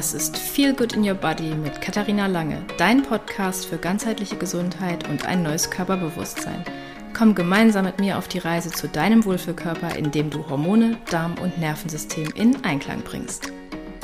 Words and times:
Das 0.00 0.14
ist 0.14 0.38
Feel 0.38 0.72
Good 0.72 0.94
in 0.94 1.06
Your 1.06 1.14
Body 1.14 1.54
mit 1.54 1.82
Katharina 1.82 2.26
Lange, 2.26 2.64
dein 2.78 3.02
Podcast 3.02 3.66
für 3.66 3.76
ganzheitliche 3.76 4.36
Gesundheit 4.36 5.06
und 5.10 5.26
ein 5.26 5.42
neues 5.42 5.70
Körperbewusstsein. 5.70 6.64
Komm 7.12 7.34
gemeinsam 7.34 7.84
mit 7.84 8.00
mir 8.00 8.16
auf 8.16 8.26
die 8.26 8.38
Reise 8.38 8.70
zu 8.70 8.88
deinem 8.88 9.26
Wohlfühlkörper, 9.26 9.96
indem 9.96 10.30
du 10.30 10.48
Hormone, 10.48 10.96
Darm 11.10 11.34
und 11.42 11.58
Nervensystem 11.58 12.30
in 12.34 12.64
Einklang 12.64 13.02
bringst. 13.02 13.52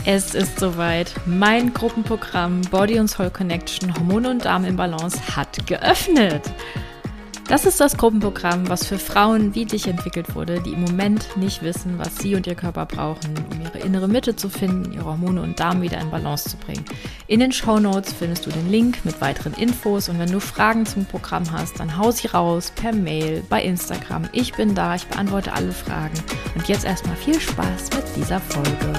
Es 0.05 0.35
ist 0.35 0.61
soweit. 0.61 1.15
Mein 1.25 1.73
Gruppenprogramm 1.73 2.61
Body 2.71 3.01
und 3.01 3.09
Soul 3.09 3.31
Connection 3.31 3.95
Hormone 3.97 4.29
und 4.33 4.45
Darm 4.45 4.67
in 4.67 4.77
Balance 4.77 5.19
hat 5.35 5.67
geöffnet. 5.67 6.43
Das 7.49 7.65
ist 7.65 7.81
das 7.81 7.97
Gruppenprogramm, 7.97 8.69
was 8.69 8.87
für 8.87 8.99
Frauen 8.99 9.55
wie 9.55 9.67
dich 9.67 9.87
entwickelt 9.87 10.35
wurde, 10.35 10.61
die 10.61 10.73
im 10.73 10.81
Moment 10.81 11.37
nicht 11.37 11.63
wissen, 11.63 11.97
was 11.97 12.17
sie 12.17 12.35
und 12.35 12.45
ihr 12.49 12.57
Körper 12.57 12.87
brauchen, 12.87 13.35
um 13.53 13.63
ihre 13.63 13.79
innere 13.79 14.09
Mitte 14.09 14.35
zu 14.35 14.49
finden, 14.49 14.93
ihre 14.93 15.05
Hormone 15.05 15.43
und 15.43 15.61
Darm 15.61 15.81
wieder 15.81 16.01
in 16.01 16.11
Balance 16.11 16.51
zu 16.51 16.57
bringen. 16.57 16.85
In 17.29 17.39
den 17.39 17.53
Show 17.53 17.79
Notes 17.79 18.13
findest 18.13 18.47
du 18.47 18.51
den 18.51 18.69
Link 18.69 19.05
mit 19.05 19.21
weiteren 19.21 19.55
Infos 19.55 20.09
und 20.09 20.19
wenn 20.19 20.33
du 20.33 20.41
Fragen 20.41 20.87
zum 20.87 21.05
Programm 21.05 21.45
hast, 21.53 21.79
dann 21.79 21.97
hau 21.97 22.11
sie 22.11 22.27
raus 22.27 22.73
per 22.75 22.93
Mail, 22.93 23.45
bei 23.49 23.63
Instagram. 23.63 24.29
Ich 24.33 24.53
bin 24.55 24.75
da, 24.75 24.97
ich 24.97 25.07
beantworte 25.07 25.53
alle 25.53 25.73
Fragen. 25.73 26.19
Und 26.57 26.67
jetzt 26.67 26.85
erstmal 26.85 27.17
viel 27.17 27.41
Spaß 27.41 27.91
mit 27.95 28.17
dieser 28.17 28.41
Folge. 28.41 28.93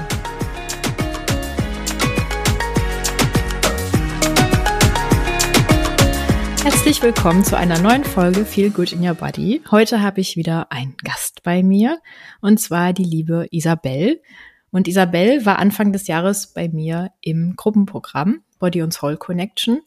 Herzlich 6.70 7.02
willkommen 7.02 7.46
zu 7.46 7.58
einer 7.58 7.80
neuen 7.80 8.04
Folge 8.04 8.44
Feel 8.44 8.72
Good 8.72 8.92
in 8.92 9.02
Your 9.02 9.14
Body. 9.14 9.62
Heute 9.72 10.02
habe 10.02 10.20
ich 10.20 10.36
wieder 10.36 10.70
einen 10.70 10.98
Gast 11.02 11.42
bei 11.44 11.64
mir 11.64 12.02
und 12.42 12.60
zwar 12.60 12.92
die 12.92 13.06
liebe 13.06 13.48
Isabel. 13.52 14.22
Und 14.70 14.90
Isabel 14.90 15.46
war 15.46 15.60
Anfang 15.60 15.94
des 15.94 16.08
Jahres 16.08 16.48
bei 16.48 16.68
mir 16.68 17.14
im 17.22 17.56
Gruppenprogramm 17.56 18.44
Body 18.60 18.82
und 18.82 18.94
Soul 18.94 19.16
Connection. 19.16 19.80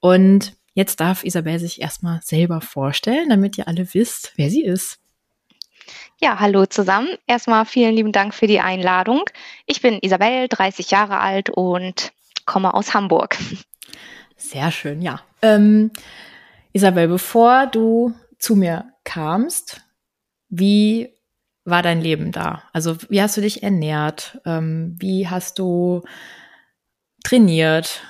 Und 0.00 0.56
jetzt 0.72 1.00
darf 1.00 1.22
Isabel 1.22 1.58
sich 1.58 1.82
erstmal 1.82 2.22
selber 2.22 2.62
vorstellen, 2.62 3.28
damit 3.28 3.58
ihr 3.58 3.68
alle 3.68 3.92
wisst, 3.92 4.32
wer 4.36 4.48
sie 4.48 4.64
ist. 4.64 5.00
Ja, 6.18 6.40
hallo 6.40 6.64
zusammen. 6.64 7.08
Erstmal 7.26 7.66
vielen 7.66 7.94
lieben 7.94 8.12
Dank 8.12 8.32
für 8.32 8.46
die 8.46 8.60
Einladung. 8.60 9.24
Ich 9.66 9.82
bin 9.82 9.98
Isabel, 10.00 10.48
30 10.48 10.90
Jahre 10.90 11.20
alt 11.20 11.50
und 11.50 12.14
komme 12.46 12.72
aus 12.72 12.94
Hamburg. 12.94 13.36
Sehr 14.38 14.70
schön, 14.70 15.02
ja. 15.02 15.20
Ähm, 15.42 15.90
Isabel, 16.72 17.08
bevor 17.08 17.66
du 17.66 18.14
zu 18.38 18.56
mir 18.56 18.92
kamst, 19.04 19.82
wie 20.48 21.12
war 21.64 21.82
dein 21.82 22.00
Leben 22.00 22.32
da? 22.32 22.62
Also 22.72 22.96
wie 23.08 23.22
hast 23.22 23.36
du 23.36 23.40
dich 23.40 23.62
ernährt? 23.62 24.40
Ähm, 24.44 24.96
wie 24.98 25.28
hast 25.28 25.58
du 25.58 26.02
trainiert? 27.24 28.02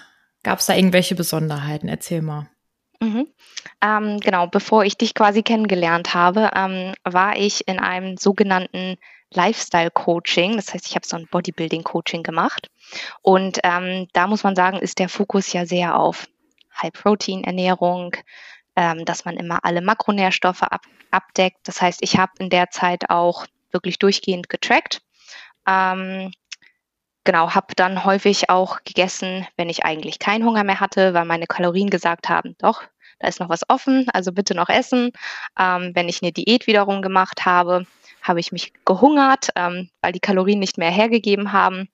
Gab 0.43 0.59
es 0.59 0.67
da 0.67 0.75
irgendwelche 0.75 1.15
Besonderheiten? 1.15 1.89
Erzähl 1.89 2.23
mal. 2.23 2.49
Mhm. 3.01 3.29
Ähm, 3.85 4.21
genau, 4.21 4.47
bevor 4.47 4.85
ich 4.85 4.97
dich 4.97 5.15
quasi 5.15 5.43
kennengelernt 5.43 6.15
habe, 6.15 6.51
ähm, 6.55 6.95
war 7.05 7.37
ich 7.37 7.67
in 7.67 7.79
einem 7.79 8.17
sogenannten 8.17 8.97
Lifestyle-Coaching. 9.35 10.57
Das 10.57 10.73
heißt, 10.73 10.87
ich 10.87 10.95
habe 10.95 11.07
so 11.07 11.17
ein 11.17 11.27
Bodybuilding-Coaching 11.27 12.23
gemacht. 12.23 12.71
Und 13.21 13.59
ähm, 13.65 14.09
da 14.13 14.27
muss 14.27 14.45
man 14.45 14.55
sagen, 14.55 14.79
ist 14.79 14.99
der 14.99 15.09
Fokus 15.09 15.53
ja 15.53 15.67
sehr 15.67 15.99
auf 15.99 16.29
High-Protein-Ernährung, 16.81 18.17
ähm, 18.77 19.05
dass 19.05 19.25
man 19.25 19.37
immer 19.37 19.65
alle 19.65 19.83
Makronährstoffe 19.83 20.63
ab, 20.63 20.83
abdeckt. 21.11 21.59
Das 21.65 21.81
heißt, 21.83 22.01
ich 22.03 22.19
habe 22.19 22.33
in 22.39 22.51
der 22.51 22.71
Zeit 22.71 23.11
auch 23.11 23.47
wirklich 23.71 23.99
durchgehend 23.99 24.49
getrackt. 24.49 25.03
Ähm, 25.67 26.33
genau, 27.25 27.55
habe 27.55 27.75
dann 27.77 28.05
häufig 28.05 28.51
auch 28.51 28.83
gegessen, 28.85 29.47
wenn 29.57 29.69
ich 29.69 29.85
eigentlich 29.85 30.19
keinen 30.19 30.45
Hunger 30.45 30.65
mehr 30.65 30.81
hatte, 30.81 31.15
weil 31.15 31.25
meine 31.25 31.47
Kalorien 31.47 31.91
gesagt 31.91 32.29
haben, 32.29 32.57
doch, 32.59 32.83
da 33.19 33.29
ist 33.29 33.41
noch 33.41 33.49
was 33.49 33.69
offen, 33.69 34.07
also 34.13 34.33
bitte 34.33 34.55
noch 34.55 34.69
essen. 34.69 35.13
Ähm, 35.59 35.93
wenn 35.95 36.09
ich 36.09 36.23
eine 36.23 36.33
Diät 36.33 36.67
wiederum 36.67 37.03
gemacht 37.03 37.47
habe, 37.47 37.87
habe 38.23 38.41
ich 38.41 38.53
mich 38.53 38.73
gehungert, 38.85 39.49
ähm, 39.57 39.91
weil 40.01 40.13
die 40.13 40.21
Kalorien 40.21 40.59
nicht 40.59 40.79
mehr 40.79 40.91
hergegeben 40.91 41.53
haben. 41.53 41.89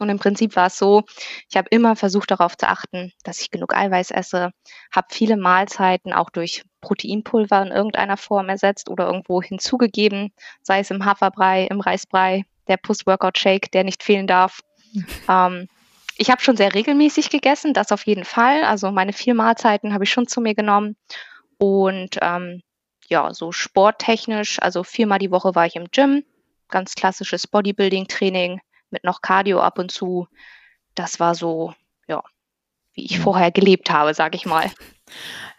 Und 0.00 0.08
im 0.08 0.18
Prinzip 0.18 0.56
war 0.56 0.66
es 0.66 0.78
so, 0.78 1.04
ich 1.48 1.56
habe 1.56 1.68
immer 1.70 1.94
versucht 1.94 2.30
darauf 2.30 2.56
zu 2.56 2.68
achten, 2.68 3.12
dass 3.22 3.40
ich 3.40 3.50
genug 3.50 3.76
Eiweiß 3.76 4.10
esse, 4.10 4.50
habe 4.92 5.06
viele 5.10 5.36
Mahlzeiten 5.36 6.12
auch 6.12 6.30
durch 6.30 6.64
Proteinpulver 6.80 7.62
in 7.62 7.72
irgendeiner 7.72 8.16
Form 8.16 8.48
ersetzt 8.48 8.88
oder 8.88 9.06
irgendwo 9.06 9.40
hinzugegeben, 9.40 10.32
sei 10.62 10.80
es 10.80 10.90
im 10.90 11.04
Haferbrei, 11.04 11.66
im 11.70 11.80
Reisbrei, 11.80 12.44
der 12.66 12.76
Post-Workout-Shake, 12.76 13.70
der 13.70 13.84
nicht 13.84 14.02
fehlen 14.02 14.26
darf. 14.26 14.60
Ähm, 15.28 15.68
ich 16.16 16.30
habe 16.30 16.40
schon 16.40 16.56
sehr 16.56 16.72
regelmäßig 16.72 17.30
gegessen, 17.30 17.74
das 17.74 17.90
auf 17.90 18.06
jeden 18.06 18.24
Fall. 18.24 18.62
Also 18.62 18.92
meine 18.92 19.12
vier 19.12 19.34
Mahlzeiten 19.34 19.92
habe 19.92 20.04
ich 20.04 20.10
schon 20.10 20.28
zu 20.28 20.40
mir 20.40 20.54
genommen. 20.54 20.96
Und 21.58 22.18
ähm, 22.22 22.62
ja, 23.08 23.34
so 23.34 23.50
sporttechnisch, 23.50 24.62
also 24.62 24.84
viermal 24.84 25.18
die 25.18 25.30
Woche 25.30 25.54
war 25.54 25.66
ich 25.66 25.74
im 25.76 25.90
Gym, 25.90 26.22
ganz 26.68 26.94
klassisches 26.94 27.48
Bodybuilding-Training 27.48 28.60
mit 28.94 29.04
noch 29.04 29.20
Cardio 29.20 29.60
ab 29.60 29.78
und 29.78 29.90
zu. 29.90 30.26
Das 30.94 31.20
war 31.20 31.34
so, 31.34 31.74
ja, 32.08 32.22
wie 32.94 33.04
ich 33.04 33.18
vorher 33.20 33.50
gelebt 33.50 33.90
habe, 33.90 34.14
sag 34.14 34.34
ich 34.34 34.46
mal. 34.46 34.70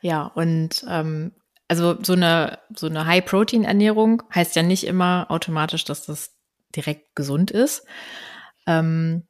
Ja, 0.02 0.26
und 0.36 0.84
ähm, 0.90 1.32
also 1.68 1.96
so 2.02 2.14
eine, 2.14 2.60
so 2.76 2.88
eine 2.88 3.06
High-Protein-Ernährung 3.06 4.24
heißt 4.34 4.56
ja 4.56 4.64
nicht 4.64 4.86
immer 4.86 5.28
automatisch, 5.30 5.84
dass 5.84 6.06
das 6.06 6.36
direkt 6.76 7.16
gesund 7.16 7.52
ist. 7.52 7.86
Ähm, 8.68 9.28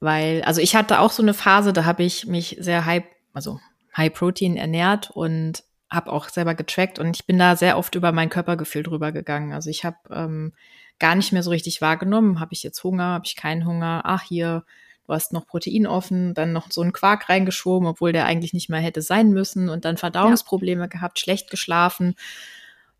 weil, 0.00 0.42
also 0.42 0.60
ich 0.60 0.74
hatte 0.74 0.98
auch 0.98 1.12
so 1.12 1.22
eine 1.22 1.34
Phase, 1.34 1.72
da 1.72 1.84
habe 1.84 2.02
ich 2.02 2.26
mich 2.26 2.56
sehr 2.60 2.84
high, 2.84 3.04
also 3.32 3.60
High 3.96 4.12
Protein 4.12 4.56
ernährt 4.56 5.10
und 5.12 5.62
habe 5.90 6.12
auch 6.12 6.28
selber 6.28 6.54
getrackt 6.54 6.98
und 6.98 7.14
ich 7.14 7.26
bin 7.26 7.38
da 7.38 7.54
sehr 7.54 7.76
oft 7.76 7.94
über 7.94 8.12
mein 8.12 8.30
Körpergefühl 8.30 8.82
drüber 8.82 9.12
gegangen. 9.12 9.52
Also 9.52 9.70
ich 9.70 9.84
habe 9.84 9.96
ähm, 10.10 10.54
gar 11.02 11.16
nicht 11.16 11.32
mehr 11.32 11.42
so 11.42 11.50
richtig 11.50 11.80
wahrgenommen. 11.80 12.38
Habe 12.38 12.52
ich 12.52 12.62
jetzt 12.62 12.82
Hunger? 12.84 13.06
Habe 13.06 13.26
ich 13.26 13.34
keinen 13.34 13.66
Hunger? 13.66 14.02
Ach, 14.04 14.22
hier, 14.22 14.64
du 15.04 15.12
hast 15.12 15.32
noch 15.32 15.48
Protein 15.48 15.88
offen, 15.88 16.32
dann 16.32 16.52
noch 16.52 16.70
so 16.70 16.80
einen 16.80 16.92
Quark 16.92 17.28
reingeschoben, 17.28 17.88
obwohl 17.88 18.12
der 18.12 18.24
eigentlich 18.24 18.52
nicht 18.52 18.70
mehr 18.70 18.78
hätte 18.78 19.02
sein 19.02 19.30
müssen 19.30 19.68
und 19.68 19.84
dann 19.84 19.96
Verdauungsprobleme 19.96 20.82
ja. 20.82 20.86
gehabt, 20.86 21.18
schlecht 21.18 21.50
geschlafen. 21.50 22.14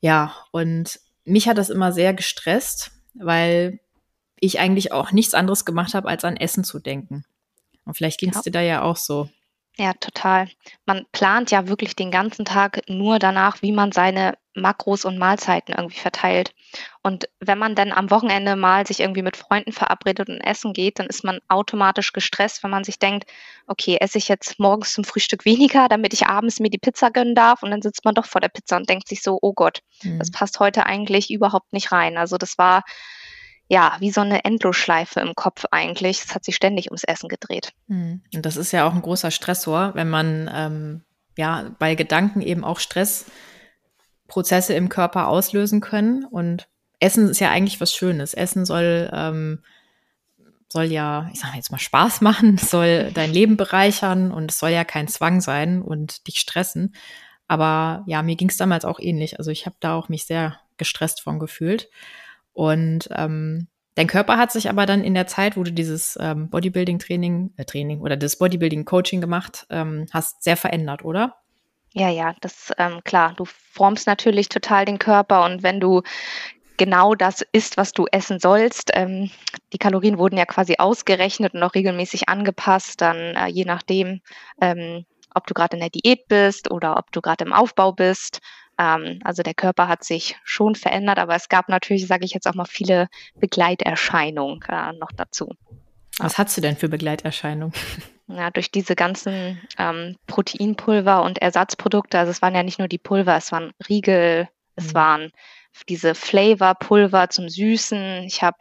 Ja, 0.01 0.35
und 0.51 0.99
mich 1.25 1.47
hat 1.47 1.59
das 1.59 1.71
immer 1.71 1.93
sehr 1.93 2.13
gestresst, 2.13 2.91
weil 3.15 3.79
ich 4.41 4.59
eigentlich 4.59 4.91
auch 4.91 5.13
nichts 5.13 5.35
anderes 5.35 5.65
gemacht 5.65 5.95
habe, 5.95 6.09
als 6.09 6.25
an 6.25 6.37
Essen 6.37 6.65
zu 6.65 6.81
denken. 6.81 7.25
Und 7.85 7.97
vielleicht 7.97 8.19
ging 8.19 8.31
es 8.31 8.37
ja. 8.37 8.43
dir 8.43 8.51
da 8.51 8.61
ja 8.63 8.83
auch 8.83 8.97
so. 8.97 9.31
Ja, 9.77 9.93
total. 9.93 10.49
Man 10.87 11.07
plant 11.13 11.53
ja 11.53 11.69
wirklich 11.69 11.95
den 11.95 12.11
ganzen 12.11 12.45
Tag 12.45 12.83
nur 12.89 13.21
danach, 13.21 13.63
wie 13.63 13.71
man 13.71 13.93
seine 13.93 14.35
Makros 14.55 15.05
und 15.05 15.19
Mahlzeiten 15.19 15.75
irgendwie 15.77 15.99
verteilt. 15.99 16.55
Und 17.03 17.29
wenn 17.41 17.59
man 17.59 17.75
dann 17.75 17.93
am 17.93 18.11
Wochenende 18.11 18.57
mal 18.57 18.87
sich 18.87 19.01
irgendwie 19.01 19.23
mit 19.23 19.37
Freunden 19.37 19.73
verabredet 19.73 20.29
und 20.29 20.41
essen 20.41 20.73
geht, 20.73 20.99
dann 20.99 21.07
ist 21.07 21.25
man 21.25 21.41
automatisch 21.49 22.13
gestresst, 22.13 22.63
wenn 22.63 22.71
man 22.71 22.85
sich 22.85 22.99
denkt, 22.99 23.31
okay, 23.67 23.97
esse 24.01 24.19
ich 24.19 24.29
jetzt 24.29 24.59
morgens 24.59 24.93
zum 24.93 25.05
Frühstück 25.05 25.45
weniger, 25.45 25.89
damit 25.89 26.13
ich 26.13 26.27
abends 26.27 26.61
mir 26.61 26.71
die 26.71 26.79
Pizza 26.79 27.11
gönnen 27.11 27.35
darf. 27.35 27.63
Und 27.63 27.71
dann 27.71 27.83
sitzt 27.83 28.05
man 28.05 28.15
doch 28.15 28.27
vor 28.27 28.41
der 28.41 28.49
Pizza 28.49 28.77
und 28.77 28.89
denkt 28.89 29.09
sich 29.09 29.23
so, 29.23 29.39
oh 29.41 29.53
Gott, 29.53 29.81
mhm. 30.03 30.19
das 30.19 30.31
passt 30.31 30.61
heute 30.61 30.87
eigentlich 30.87 31.31
überhaupt 31.31 31.73
nicht 31.73 31.93
rein. 31.93 32.17
Also 32.17 32.37
das 32.39 32.59
war 32.59 32.83
ja, 33.69 33.97
wie 34.01 34.11
so 34.11 34.21
eine 34.21 34.45
Endlosschleife 34.45 35.21
im 35.21 35.35
Kopf 35.35 35.65
eigentlich. 35.71 36.23
Es 36.23 36.35
hat 36.35 36.45
sich 36.45 36.57
ständig 36.57 36.89
ums 36.89 37.05
Essen 37.05 37.31
gedreht. 37.31 37.73
Hm. 37.89 38.21
Und 38.35 38.45
das 38.45 38.59
ist 38.59 38.71
ja 38.73 38.87
auch 38.87 38.93
ein 38.93 39.01
großer 39.01 39.31
Stressor, 39.31 39.95
wenn 39.95 40.11
man 40.11 40.51
ähm, 40.53 41.05
ja 41.39 41.71
bei 41.79 41.95
Gedanken 41.95 42.43
eben 42.43 42.65
auch 42.65 42.81
Stressprozesse 44.33 44.75
im 44.75 44.89
Körper 44.89 45.29
auslösen 45.29 45.81
können. 45.81 46.25
Und 46.25 46.69
Essen 46.99 47.29
ist 47.29 47.41
ja 47.41 47.51
eigentlich 47.51 47.81
was 47.81 47.95
Schönes. 47.95 48.35
Essen 48.35 48.65
soll 48.65 49.11
ähm, 49.13 49.63
soll 50.69 50.85
ja, 50.85 51.29
ich 51.35 51.41
sage 51.41 51.57
jetzt 51.57 51.71
mal 51.71 51.79
Spaß 51.79 52.23
machen, 52.23 52.57
soll 52.59 53.11
dein 53.13 53.31
Leben 53.31 53.59
bereichern 53.59 54.33
und 54.33 54.51
es 54.51 54.59
soll 54.59 54.71
ja 54.71 54.85
kein 54.85 55.07
Zwang 55.07 55.43
sein 55.43 55.83
und 55.83 56.27
dich 56.27 56.41
stressen. 56.41 56.95
Aber 57.47 58.05
ja, 58.07 58.23
mir 58.23 58.37
ging 58.37 58.49
es 58.49 58.57
damals 58.57 58.87
auch 58.87 58.99
ähnlich. 58.99 59.39
Also 59.39 59.51
ich 59.51 59.67
habe 59.67 59.77
da 59.81 59.95
auch 59.95 60.09
mich 60.09 60.25
sehr 60.25 60.59
gestresst 60.79 61.21
von 61.21 61.39
gefühlt. 61.39 61.91
Und 62.55 63.11
ähm, 63.15 63.69
dein 63.97 64.07
Körper 64.07 64.39
hat 64.39 64.51
sich 64.51 64.71
aber 64.71 64.87
dann 64.87 65.05
in 65.05 65.13
der 65.13 65.27
Zeit, 65.27 65.59
wo 65.59 65.63
du 65.63 65.73
dieses 65.73 66.19
ähm, 66.19 66.49
Bodybuilding-Training, 66.49 67.53
äh, 67.57 67.67
Training 67.67 68.01
oder 68.01 68.17
das 68.17 68.39
Bodybuilding-Coaching 68.39 69.21
gemacht 69.21 69.67
ähm, 69.69 70.07
hast, 70.11 70.43
sehr 70.43 70.57
verändert, 70.57 71.05
oder? 71.05 71.42
Ja, 71.95 72.09
ja, 72.09 72.35
das 72.41 72.73
ähm, 72.79 73.03
klar. 73.05 73.35
Du 73.37 73.45
formst 73.45 74.07
natürlich 74.07 74.49
total 74.49 74.85
den 74.85 74.99
Körper 74.99 75.45
und 75.45 75.63
wenn 75.63 75.79
du 75.79 76.03
genau 76.79 77.15
das 77.15 77.43
isst, 77.53 77.77
was 77.77 77.93
du 77.93 78.07
essen 78.11 78.41
sollst. 78.41 78.91
Ähm, 78.95 79.31
die 79.73 79.79
Kalorien 79.79 80.19
wurden 80.19 80.37
ja 80.39 80.47
quasi 80.47 80.77
ausgerechnet 80.79 81.55
und 81.55 81.63
auch 81.63 81.75
regelmäßig 81.75 82.29
angepasst, 82.29 83.01
dann 83.01 83.17
äh, 83.17 83.47
je 83.49 83.65
nachdem, 83.65 84.21
ähm, 84.61 85.05
ob 85.35 85.47
du 85.47 85.55
gerade 85.55 85.77
in 85.77 85.81
der 85.81 85.91
Diät 85.91 86.29
bist 86.29 86.71
oder 86.71 86.97
ob 86.97 87.13
du 87.13 87.21
gerade 87.21 87.45
im 87.45 87.53
Aufbau 87.53 87.93
bist. 87.93 88.41
Ähm, 88.79 89.21
also 89.25 89.43
der 89.43 89.55
Körper 89.55 89.89
hat 89.89 90.03
sich 90.05 90.37
schon 90.45 90.75
verändert, 90.75 91.19
aber 91.19 91.35
es 91.37 91.49
gab 91.49 91.69
natürlich, 91.69 92.07
sage 92.07 92.25
ich 92.25 92.33
jetzt 92.33 92.47
auch 92.49 92.55
mal, 92.55 92.65
viele 92.65 93.09
Begleiterscheinungen 93.39 94.61
äh, 94.69 94.93
noch 94.95 95.13
dazu. 95.17 95.51
Was 96.19 96.39
hast 96.39 96.57
du 96.57 96.61
denn 96.61 96.77
für 96.77 96.89
Begleiterscheinungen? 96.89 97.73
Ja, 98.29 98.51
durch 98.51 98.71
diese 98.71 98.95
ganzen 98.95 99.61
ähm, 99.79 100.17
Proteinpulver 100.27 101.23
und 101.23 101.43
Ersatzprodukte, 101.43 102.19
also 102.19 102.31
es 102.31 102.41
waren 102.41 102.55
ja 102.55 102.63
nicht 102.63 102.79
nur 102.79 102.89
die 102.89 102.99
Pulver, 102.99 103.37
es 103.37 103.53
waren 103.53 103.73
Riegel, 103.89 104.49
es 104.77 104.89
mhm. 104.89 104.95
waren 104.95 105.33
diese 105.89 106.15
Flavorpulver 106.15 107.29
zum 107.31 107.49
Süßen. 107.49 108.23
Ich 108.25 108.43
habe 108.43 108.59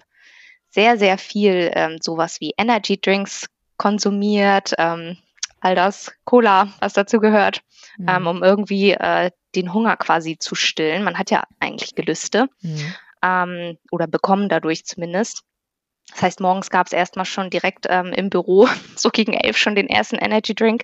sehr, 0.69 0.97
sehr 0.97 1.17
viel 1.17 1.71
ähm, 1.73 1.99
sowas 2.01 2.41
wie 2.41 2.53
Energy 2.57 2.99
Drinks 2.99 3.47
konsumiert, 3.77 4.73
ähm, 4.77 5.17
all 5.59 5.75
das, 5.75 6.11
Cola, 6.25 6.69
was 6.79 6.93
dazu 6.93 7.19
gehört, 7.19 7.61
mhm. 7.97 8.09
ähm, 8.09 8.27
um 8.27 8.43
irgendwie 8.43 8.91
äh, 8.91 9.31
den 9.55 9.73
Hunger 9.73 9.97
quasi 9.97 10.37
zu 10.37 10.55
stillen. 10.55 11.03
Man 11.03 11.17
hat 11.17 11.29
ja 11.31 11.43
eigentlich 11.59 11.95
Gelüste 11.95 12.47
mhm. 12.61 12.93
ähm, 13.21 13.77
oder 13.91 14.07
bekommen 14.07 14.49
dadurch 14.49 14.85
zumindest. 14.85 15.43
Das 16.11 16.21
heißt, 16.21 16.39
morgens 16.39 16.69
gab 16.69 16.87
es 16.87 16.93
erstmal 16.93 17.25
schon 17.25 17.49
direkt 17.49 17.87
ähm, 17.89 18.13
im 18.13 18.29
Büro, 18.29 18.67
so 18.95 19.09
gegen 19.09 19.33
elf 19.33 19.57
schon 19.57 19.75
den 19.75 19.87
ersten 19.87 20.17
Energy 20.17 20.53
Drink. 20.53 20.83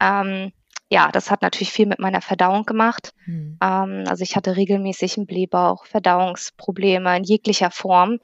Ähm, 0.00 0.52
ja, 0.88 1.10
das 1.10 1.30
hat 1.30 1.42
natürlich 1.42 1.72
viel 1.72 1.86
mit 1.86 1.98
meiner 1.98 2.20
Verdauung 2.20 2.64
gemacht. 2.64 3.12
Mhm. 3.26 3.58
Ähm, 3.62 4.04
also 4.06 4.22
ich 4.22 4.36
hatte 4.36 4.56
regelmäßig 4.56 5.16
einen 5.16 5.26
Blähbauch, 5.26 5.84
Verdauungsprobleme 5.86 7.16
in 7.16 7.24
jeglicher 7.24 7.70
Form. 7.70 8.18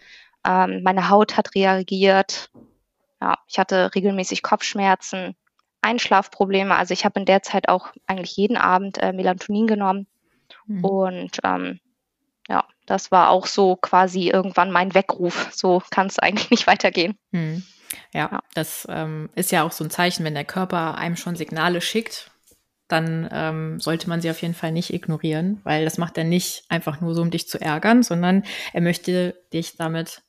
Ähm, 0.46 0.82
meine 0.82 1.08
Haut 1.08 1.37
hat 1.37 1.55
reagiert. 1.55 2.50
Ja, 3.20 3.38
ich 3.46 3.58
hatte 3.58 3.94
regelmäßig 3.94 4.43
Kopfschmerzen, 4.43 5.34
Einschlafprobleme. 5.81 6.76
Also 6.76 6.94
ich 6.94 7.05
habe 7.05 7.20
in 7.20 7.26
der 7.26 7.43
Zeit 7.43 7.69
auch 7.69 7.93
eigentlich 8.06 8.37
jeden 8.37 8.56
Abend 8.56 8.99
äh, 8.99 9.12
Melatonin 9.12 9.67
genommen. 9.67 10.06
Mhm. 10.67 10.84
Und 10.84 11.38
ähm, 11.43 11.81
ja, 12.53 12.65
das 12.85 13.11
war 13.11 13.31
auch 13.31 13.47
so 13.47 13.77
quasi 13.77 14.29
irgendwann 14.29 14.71
mein 14.71 14.95
Weckruf. 14.95 15.49
So 15.53 15.83
kann 15.91 16.07
es 16.07 16.19
eigentlich 16.19 16.51
nicht 16.51 16.67
weitergehen. 16.67 17.17
Mhm. 17.31 17.65
Ja, 18.13 18.29
ja, 18.31 18.41
das 18.55 18.87
ähm, 18.91 19.31
ist 19.35 19.53
ja 19.53 19.65
auch 19.65 19.73
so 19.73 19.85
ein 19.85 19.91
Zeichen, 19.91 20.25
wenn 20.25 20.35
der 20.35 20.45
Körper 20.45 20.97
einem 20.97 21.17
schon 21.17 21.35
Signale 21.35 21.81
schickt, 21.81 22.31
dann 22.89 23.29
ähm, 23.33 23.81
sollte 23.81 24.09
man 24.09 24.21
sie 24.21 24.31
auf 24.31 24.43
jeden 24.43 24.55
Fall 24.55 24.71
nicht 24.71 24.93
ignorieren, 24.93 25.61
weil 25.65 25.85
das 25.85 25.97
macht 25.97 26.19
er 26.19 26.25
nicht 26.25 26.65
einfach 26.69 27.01
nur 27.01 27.15
so, 27.15 27.23
um 27.23 27.31
dich 27.31 27.49
zu 27.49 27.59
ärgern, 27.59 28.03
sondern 28.03 28.45
er 28.75 28.83
möchte 28.83 29.35
dich 29.53 29.77
damit 29.77 30.23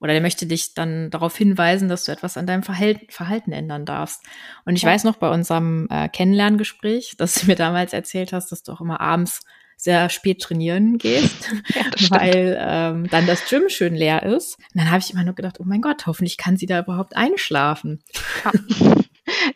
oder 0.00 0.12
er 0.12 0.20
möchte 0.20 0.46
dich 0.46 0.74
dann 0.74 1.10
darauf 1.10 1.36
hinweisen, 1.36 1.88
dass 1.88 2.04
du 2.04 2.12
etwas 2.12 2.36
an 2.36 2.46
deinem 2.46 2.62
Verhalten, 2.62 3.06
Verhalten 3.10 3.52
ändern 3.52 3.84
darfst. 3.86 4.22
Und 4.64 4.76
ich 4.76 4.82
ja. 4.82 4.90
weiß 4.90 5.04
noch 5.04 5.16
bei 5.16 5.30
unserem 5.30 5.86
äh, 5.90 6.08
Kennenlerngespräch, 6.08 7.14
dass 7.18 7.34
du 7.34 7.46
mir 7.46 7.56
damals 7.56 7.92
erzählt 7.92 8.32
hast, 8.32 8.52
dass 8.52 8.62
du 8.62 8.72
auch 8.72 8.80
immer 8.80 9.00
abends 9.00 9.42
sehr 9.76 10.08
spät 10.08 10.40
trainieren 10.40 10.98
gehst, 10.98 11.50
ja, 11.74 12.10
weil 12.10 12.58
ähm, 12.58 13.08
dann 13.10 13.26
das 13.26 13.48
Gym 13.48 13.68
schön 13.68 13.94
leer 13.94 14.22
ist. 14.22 14.58
Und 14.74 14.80
dann 14.80 14.90
habe 14.90 15.00
ich 15.00 15.12
immer 15.12 15.24
nur 15.24 15.34
gedacht, 15.34 15.60
oh 15.60 15.64
mein 15.64 15.82
Gott, 15.82 16.06
hoffentlich 16.06 16.38
kann 16.38 16.56
sie 16.56 16.66
da 16.66 16.80
überhaupt 16.80 17.16
einschlafen. 17.16 18.02
Ja. 18.44 18.52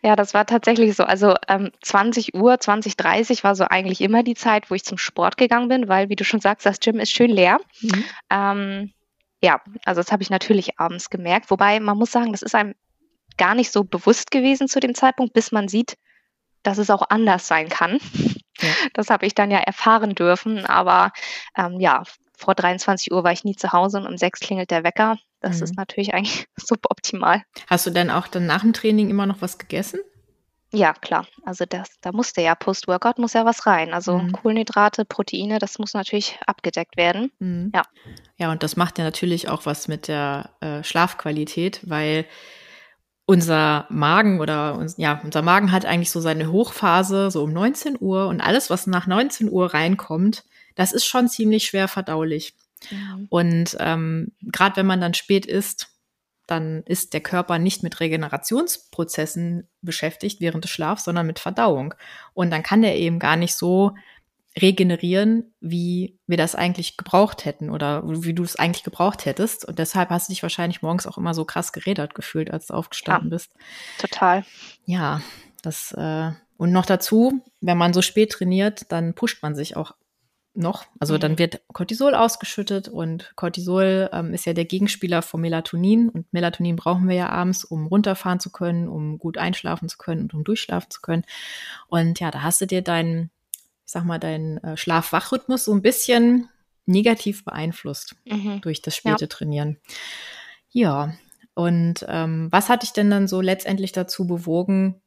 Ja, 0.03 0.17
das 0.17 0.35
war 0.35 0.47
tatsächlich 0.47 0.97
so. 0.97 1.05
Also 1.05 1.35
ähm, 1.47 1.71
20 1.83 2.35
Uhr, 2.35 2.59
20, 2.59 2.97
30 2.97 3.45
war 3.45 3.55
so 3.55 3.65
eigentlich 3.65 4.01
immer 4.01 4.23
die 4.23 4.35
Zeit, 4.35 4.71
wo 4.71 4.75
ich 4.75 4.85
zum 4.85 4.99
Sport 4.99 5.37
gegangen 5.37 5.69
bin, 5.69 5.89
weil, 5.89 6.09
wie 6.09 6.17
du 6.17 6.25
schon 6.25 6.41
sagst, 6.41 6.67
das 6.67 6.81
Gym 6.81 6.99
ist 6.99 7.13
schön 7.13 7.31
leer. 7.31 7.61
Mhm. 7.81 8.05
Ähm, 8.31 8.93
ja, 9.43 9.61
also 9.85 10.01
das 10.01 10.13
habe 10.13 10.23
ich 10.23 10.31
natürlich 10.31 10.79
abends 10.79 11.11
gemerkt. 11.11 11.51
Wobei 11.51 11.81
man 11.81 11.97
muss 11.97 12.13
sagen, 12.13 12.33
das 12.33 12.43
ist 12.43 12.55
einem 12.55 12.75
gar 13.37 13.55
nicht 13.55 13.73
so 13.73 13.85
bewusst 13.85 14.31
gewesen 14.31 14.69
zu 14.69 14.81
dem 14.81 14.95
Zeitpunkt, 14.95 15.33
bis 15.33 15.53
man 15.53 15.69
sieht, 15.69 15.97
dass 16.63 16.79
es 16.79 16.91
auch 16.91 17.09
anders 17.09 17.47
sein 17.47 17.69
kann. 17.69 17.99
Ja. 18.61 18.69
Das 18.93 19.09
habe 19.09 19.25
ich 19.25 19.35
dann 19.35 19.51
ja 19.51 19.59
erfahren 19.59 20.15
dürfen. 20.15 20.67
Aber 20.67 21.13
ähm, 21.57 21.81
ja, 21.81 22.03
vor 22.37 22.55
23 22.55 23.11
Uhr 23.11 23.25
war 23.25 23.33
ich 23.33 23.45
nie 23.45 23.57
zu 23.57 23.73
Hause 23.73 23.99
und 23.99 24.07
um 24.07 24.19
sechs 24.19 24.41
klingelt 24.41 24.71
der 24.71 24.85
Wecker. 24.85 25.17
Das 25.41 25.59
mhm. 25.59 25.65
ist 25.65 25.77
natürlich 25.77 26.13
eigentlich 26.13 26.47
suboptimal. 26.57 27.43
Hast 27.69 27.87
du 27.87 27.91
denn 27.91 28.11
auch 28.11 28.29
dann 28.29 28.47
nach 28.47 28.61
dem 28.61 28.75
Training 28.75 29.09
immer 29.09 29.27
noch 29.27 29.41
was 29.41 29.59
gegessen? 29.59 30.01
Ja, 30.73 30.93
klar. 30.93 31.27
Also 31.45 31.65
das, 31.69 31.89
da 32.01 32.13
musste 32.13 32.43
ja 32.43 32.55
Post-Workout 32.55 33.19
muss 33.19 33.33
ja 33.33 33.45
was 33.45 33.67
rein. 33.67 33.93
Also 33.93 34.19
mhm. 34.19 34.33
Kohlenhydrate, 34.33 35.05
Proteine, 35.05 35.59
das 35.59 35.79
muss 35.79 35.95
natürlich 35.95 36.39
abgedeckt 36.47 36.97
werden. 36.97 37.33
Mhm. 37.41 37.73
Ja. 37.75 37.83
Ja, 38.37 38.53
und 38.53 38.63
das 38.63 38.77
macht 38.77 38.99
ja 38.99 39.05
natürlich 39.05 39.49
auch 39.49 39.67
was 39.67 39.89
mit 39.89 40.07
der 40.07 40.51
äh, 40.61 40.85
Schlafqualität, 40.85 41.81
weil 41.83 42.25
unser 43.31 43.87
Magen 43.91 44.41
oder 44.41 44.75
uns, 44.77 44.97
ja, 44.97 45.21
unser 45.23 45.41
Magen 45.41 45.71
hat 45.71 45.87
eigentlich 45.87 46.11
so 46.11 46.21
seine 46.21 46.51
Hochphase 46.51 47.31
so 47.31 47.45
um 47.45 47.53
19 47.53 47.97
Uhr 48.01 48.27
und 48.27 48.41
alles, 48.41 48.71
was 48.71 48.89
nach 48.89 49.07
19 49.07 49.49
Uhr 49.49 49.73
reinkommt, 49.73 50.43
das 50.75 50.91
ist 50.91 51.07
schon 51.07 51.29
ziemlich 51.29 51.65
schwer 51.65 51.87
verdaulich. 51.87 52.55
Mhm. 52.91 53.27
Und 53.31 53.77
ähm, 53.79 54.33
gerade 54.43 54.75
wenn 54.75 54.87
man 54.87 55.01
dann 55.01 55.15
spät 55.15 55.47
isst, 55.47 55.91
dann 56.49 56.83
ist 56.87 57.15
der 57.15 57.21
Körper 57.21 57.61
nicht 57.61 57.85
mit 57.85 58.01
Regenerationsprozessen 58.01 59.69
beschäftigt 59.81 60.41
während 60.41 60.65
des 60.65 60.73
Schlafs, 60.73 61.05
sondern 61.05 61.29
mit 61.29 61.39
Verdauung. 61.39 61.95
Und 62.35 62.51
dann 62.51 62.65
kann 62.65 62.83
der 62.83 62.97
eben 62.97 63.21
gar 63.21 63.37
nicht 63.37 63.55
so 63.55 63.95
regenerieren, 64.59 65.55
wie 65.61 66.19
wir 66.27 66.37
das 66.37 66.55
eigentlich 66.55 66.97
gebraucht 66.97 67.45
hätten 67.45 67.71
oder 67.71 68.03
wie 68.07 68.35
du 68.35 68.43
es 68.43 68.57
eigentlich 68.57 68.83
gebraucht 68.83 69.25
hättest. 69.25 69.65
Und 69.65 69.79
deshalb 69.79 70.11
hast 70.11 70.29
du 70.29 70.33
dich 70.33 70.43
wahrscheinlich 70.43 70.83
morgens 70.83 71.07
auch 71.07 71.19
immer 71.19 71.35
so 71.35 71.45
krass 71.45 71.73
gerädert 71.73 72.15
gefühlt, 72.15 72.51
als 72.51 72.67
du 72.67 72.75
aufgestanden 72.75 73.31
ja, 73.31 73.37
bist. 73.37 73.55
Total. 73.99 74.45
Ja, 74.87 75.23
das 75.63 75.93
äh, 75.93 76.33
und 76.57 76.73
noch 76.73 76.85
dazu, 76.85 77.43
wenn 77.61 77.79
man 77.79 77.95
so 77.95 78.03
spät 78.03 78.33
trainiert, 78.33 78.93
dann 78.93 79.15
pusht 79.15 79.43
man 79.43 79.55
sich 79.55 79.77
auch 79.77 79.95
noch. 80.55 80.85
Also 80.99 81.17
dann 81.17 81.33
mhm. 81.33 81.39
wird 81.39 81.63
Cortisol 81.73 82.15
ausgeschüttet 82.15 82.89
und 82.89 83.33
Cortisol 83.37 84.11
ähm, 84.13 84.35
ist 84.35 84.47
ja 84.47 84.53
der 84.53 84.65
Gegenspieler 84.65 85.23
von 85.23 85.41
Melatonin 85.41 86.09
und 86.09 86.31
Melatonin 86.33 86.77
brauchen 86.77 87.09
wir 87.09 87.17
ja 87.17 87.29
abends, 87.31 87.65
um 87.65 87.87
runterfahren 87.87 88.41
zu 88.41 88.51
können, 88.51 88.89
um 88.89 89.19
gut 89.19 89.39
einschlafen 89.39 89.89
zu 89.89 89.97
können 89.97 90.23
und 90.23 90.35
um 90.35 90.45
durchschlafen 90.45 90.91
zu 90.91 91.01
können. 91.01 91.25
Und 91.89 92.21
ja, 92.21 92.31
da 92.31 92.43
hast 92.43 92.61
du 92.61 92.67
dir 92.67 92.83
deinen, 92.83 93.31
ich 93.91 93.93
sag 93.93 94.05
mal, 94.05 94.21
deinen 94.21 94.59
äh, 94.59 94.77
Schlaf-Wach-Rhythmus 94.77 95.65
so 95.65 95.75
ein 95.75 95.83
bisschen 95.83 96.49
negativ 96.87 97.45
beeinflusst 97.45 98.15
mhm. 98.25 98.61
durch 98.61 98.83
das 98.83 98.95
späte 98.95 99.25
ja. 99.25 99.27
Trainieren. 99.27 99.79
Ja, 100.71 101.15
und 101.55 102.07
ähm, 102.07 102.47
was 102.53 102.69
hat 102.69 102.85
dich 102.85 102.93
denn 102.93 103.11
dann 103.11 103.27
so 103.27 103.41
letztendlich 103.41 103.91
dazu 103.91 104.29
bewogen, 104.29 105.03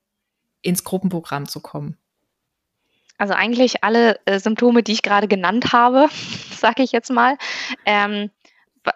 ins 0.61 0.83
Gruppenprogramm 0.83 1.47
zu 1.47 1.61
kommen? 1.61 1.97
Also 3.17 3.33
eigentlich 3.35 3.85
alle 3.85 4.19
äh, 4.25 4.37
Symptome, 4.37 4.83
die 4.83 4.91
ich 4.91 5.01
gerade 5.01 5.29
genannt 5.29 5.71
habe, 5.71 6.09
sage 6.51 6.83
ich 6.83 6.91
jetzt 6.91 7.09
mal. 7.09 7.37
Ähm, 7.85 8.31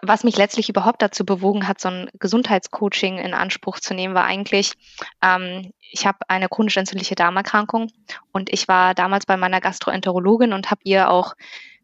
was 0.02 0.24
mich 0.24 0.36
letztlich 0.36 0.68
überhaupt 0.68 1.02
dazu 1.02 1.24
bewogen 1.24 1.66
hat, 1.66 1.80
so 1.80 1.88
ein 1.88 2.10
Gesundheitscoaching 2.18 3.18
in 3.18 3.34
Anspruch 3.34 3.80
zu 3.80 3.94
nehmen, 3.94 4.14
war 4.14 4.24
eigentlich, 4.24 4.72
ähm, 5.22 5.72
ich 5.80 6.06
habe 6.06 6.18
eine 6.28 6.48
chronisch 6.48 6.76
entzündliche 6.76 7.14
Darmerkrankung 7.14 7.90
und 8.32 8.52
ich 8.52 8.68
war 8.68 8.94
damals 8.94 9.26
bei 9.26 9.36
meiner 9.36 9.60
Gastroenterologin 9.60 10.52
und 10.52 10.70
habe 10.70 10.80
ihr 10.84 11.10
auch 11.10 11.34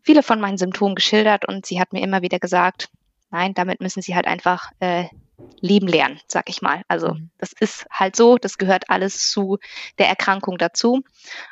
viele 0.03 0.23
von 0.23 0.41
meinen 0.41 0.59
Symptomen 0.59 0.95
geschildert 0.95 1.47
und 1.49 1.67
sie 1.67 1.81
hat 1.81 1.93
mir 1.93 2.03
immer 2.03 2.23
wieder 2.23 2.39
gesagt, 2.39 2.91
nein, 3.31 3.55
damit 3.55 3.81
müssen 3.81 4.03
sie 4.03 4.15
halt 4.15 4.27
einfach 4.27 4.71
äh, 4.81 5.07
leben 5.61 5.89
lernen, 5.89 6.21
sag 6.29 6.49
ich 6.49 6.63
mal. 6.63 6.83
Also 6.89 7.15
mhm. 7.15 7.31
das 7.39 7.53
ist 7.53 7.87
halt 7.91 8.17
so, 8.17 8.37
das 8.37 8.59
gehört 8.59 8.91
alles 8.91 9.31
zu 9.31 9.59
der 9.99 10.09
Erkrankung 10.09 10.59
dazu. 10.59 11.03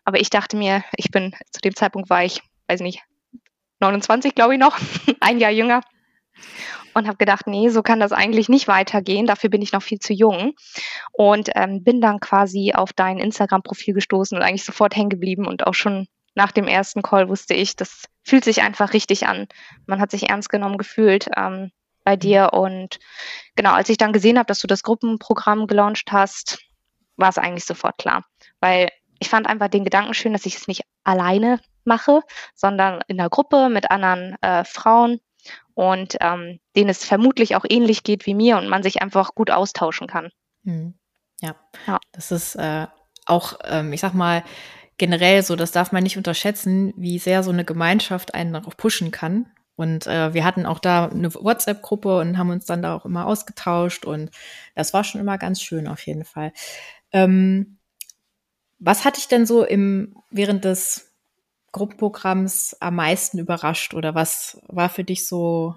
Aber 0.04 0.20
ich 0.20 0.30
dachte 0.30 0.56
mir, 0.56 0.84
ich 0.96 1.10
bin, 1.10 1.34
zu 1.50 1.60
dem 1.60 1.74
Zeitpunkt 1.74 2.10
war 2.10 2.24
ich, 2.24 2.42
weiß 2.68 2.80
nicht, 2.80 3.02
29, 3.80 4.34
glaube 4.34 4.54
ich 4.54 4.60
noch, 4.60 4.78
ein 5.20 5.38
Jahr 5.38 5.50
jünger. 5.50 5.80
Und 6.94 7.06
habe 7.06 7.16
gedacht, 7.16 7.46
nee, 7.46 7.70
so 7.70 7.82
kann 7.82 8.00
das 8.00 8.12
eigentlich 8.12 8.48
nicht 8.48 8.68
weitergehen. 8.68 9.26
Dafür 9.26 9.48
bin 9.48 9.62
ich 9.62 9.72
noch 9.72 9.82
viel 9.82 9.98
zu 9.98 10.12
jung. 10.12 10.52
Und 11.12 11.50
ähm, 11.54 11.82
bin 11.82 12.00
dann 12.00 12.20
quasi 12.20 12.72
auf 12.74 12.92
dein 12.92 13.18
Instagram-Profil 13.18 13.94
gestoßen 13.94 14.36
und 14.36 14.44
eigentlich 14.44 14.64
sofort 14.64 14.94
hängen 14.94 15.10
geblieben. 15.10 15.46
Und 15.46 15.66
auch 15.66 15.74
schon 15.74 16.06
nach 16.34 16.52
dem 16.52 16.66
ersten 16.66 17.02
Call 17.02 17.28
wusste 17.28 17.54
ich, 17.54 17.76
das 17.76 18.04
fühlt 18.22 18.44
sich 18.44 18.62
einfach 18.62 18.92
richtig 18.92 19.26
an. 19.26 19.46
Man 19.86 20.00
hat 20.00 20.10
sich 20.10 20.28
ernst 20.28 20.50
genommen 20.50 20.78
gefühlt. 20.78 21.28
Ähm, 21.36 21.70
bei 22.04 22.16
dir. 22.16 22.50
Und 22.52 22.98
genau, 23.54 23.72
als 23.72 23.88
ich 23.88 23.96
dann 23.96 24.12
gesehen 24.12 24.38
habe, 24.38 24.46
dass 24.46 24.60
du 24.60 24.66
das 24.66 24.82
Gruppenprogramm 24.82 25.66
gelauncht 25.66 26.10
hast, 26.12 26.58
war 27.16 27.28
es 27.28 27.38
eigentlich 27.38 27.64
sofort 27.64 27.98
klar. 27.98 28.24
Weil 28.60 28.90
ich 29.18 29.28
fand 29.28 29.46
einfach 29.46 29.68
den 29.68 29.84
Gedanken 29.84 30.14
schön, 30.14 30.32
dass 30.32 30.46
ich 30.46 30.56
es 30.56 30.68
nicht 30.68 30.82
alleine 31.04 31.60
mache, 31.84 32.20
sondern 32.54 33.00
in 33.08 33.18
der 33.18 33.28
Gruppe 33.28 33.68
mit 33.68 33.90
anderen 33.90 34.36
äh, 34.40 34.64
Frauen 34.64 35.20
und 35.74 36.16
ähm, 36.20 36.60
denen 36.76 36.90
es 36.90 37.04
vermutlich 37.04 37.56
auch 37.56 37.64
ähnlich 37.68 38.02
geht 38.02 38.26
wie 38.26 38.34
mir 38.34 38.56
und 38.56 38.68
man 38.68 38.82
sich 38.82 39.02
einfach 39.02 39.34
gut 39.34 39.50
austauschen 39.50 40.06
kann. 40.06 40.30
Hm. 40.64 40.94
Ja. 41.40 41.56
ja, 41.86 41.98
das 42.12 42.30
ist 42.30 42.54
äh, 42.54 42.86
auch, 43.26 43.58
ähm, 43.64 43.92
ich 43.92 44.00
sag 44.00 44.14
mal, 44.14 44.44
generell 44.96 45.42
so, 45.42 45.56
das 45.56 45.72
darf 45.72 45.90
man 45.90 46.04
nicht 46.04 46.16
unterschätzen, 46.16 46.92
wie 46.96 47.18
sehr 47.18 47.42
so 47.42 47.50
eine 47.50 47.64
Gemeinschaft 47.64 48.34
einen 48.34 48.52
darauf 48.52 48.76
pushen 48.76 49.10
kann 49.10 49.46
und 49.74 50.06
äh, 50.06 50.34
wir 50.34 50.44
hatten 50.44 50.66
auch 50.66 50.78
da 50.78 51.06
eine 51.06 51.32
WhatsApp-Gruppe 51.34 52.18
und 52.18 52.38
haben 52.38 52.50
uns 52.50 52.66
dann 52.66 52.82
da 52.82 52.94
auch 52.94 53.04
immer 53.06 53.26
ausgetauscht 53.26 54.04
und 54.04 54.30
das 54.74 54.92
war 54.92 55.02
schon 55.02 55.20
immer 55.20 55.38
ganz 55.38 55.62
schön 55.62 55.88
auf 55.88 56.06
jeden 56.06 56.24
Fall. 56.24 56.52
Ähm, 57.12 57.78
was 58.78 59.04
hat 59.04 59.16
dich 59.16 59.28
denn 59.28 59.46
so 59.46 59.64
im, 59.64 60.16
während 60.30 60.64
des 60.64 61.11
Gruppenprogramms 61.72 62.76
am 62.80 62.96
meisten 62.96 63.38
überrascht 63.38 63.94
oder 63.94 64.14
was 64.14 64.60
war 64.68 64.88
für 64.88 65.04
dich 65.04 65.26
so 65.26 65.76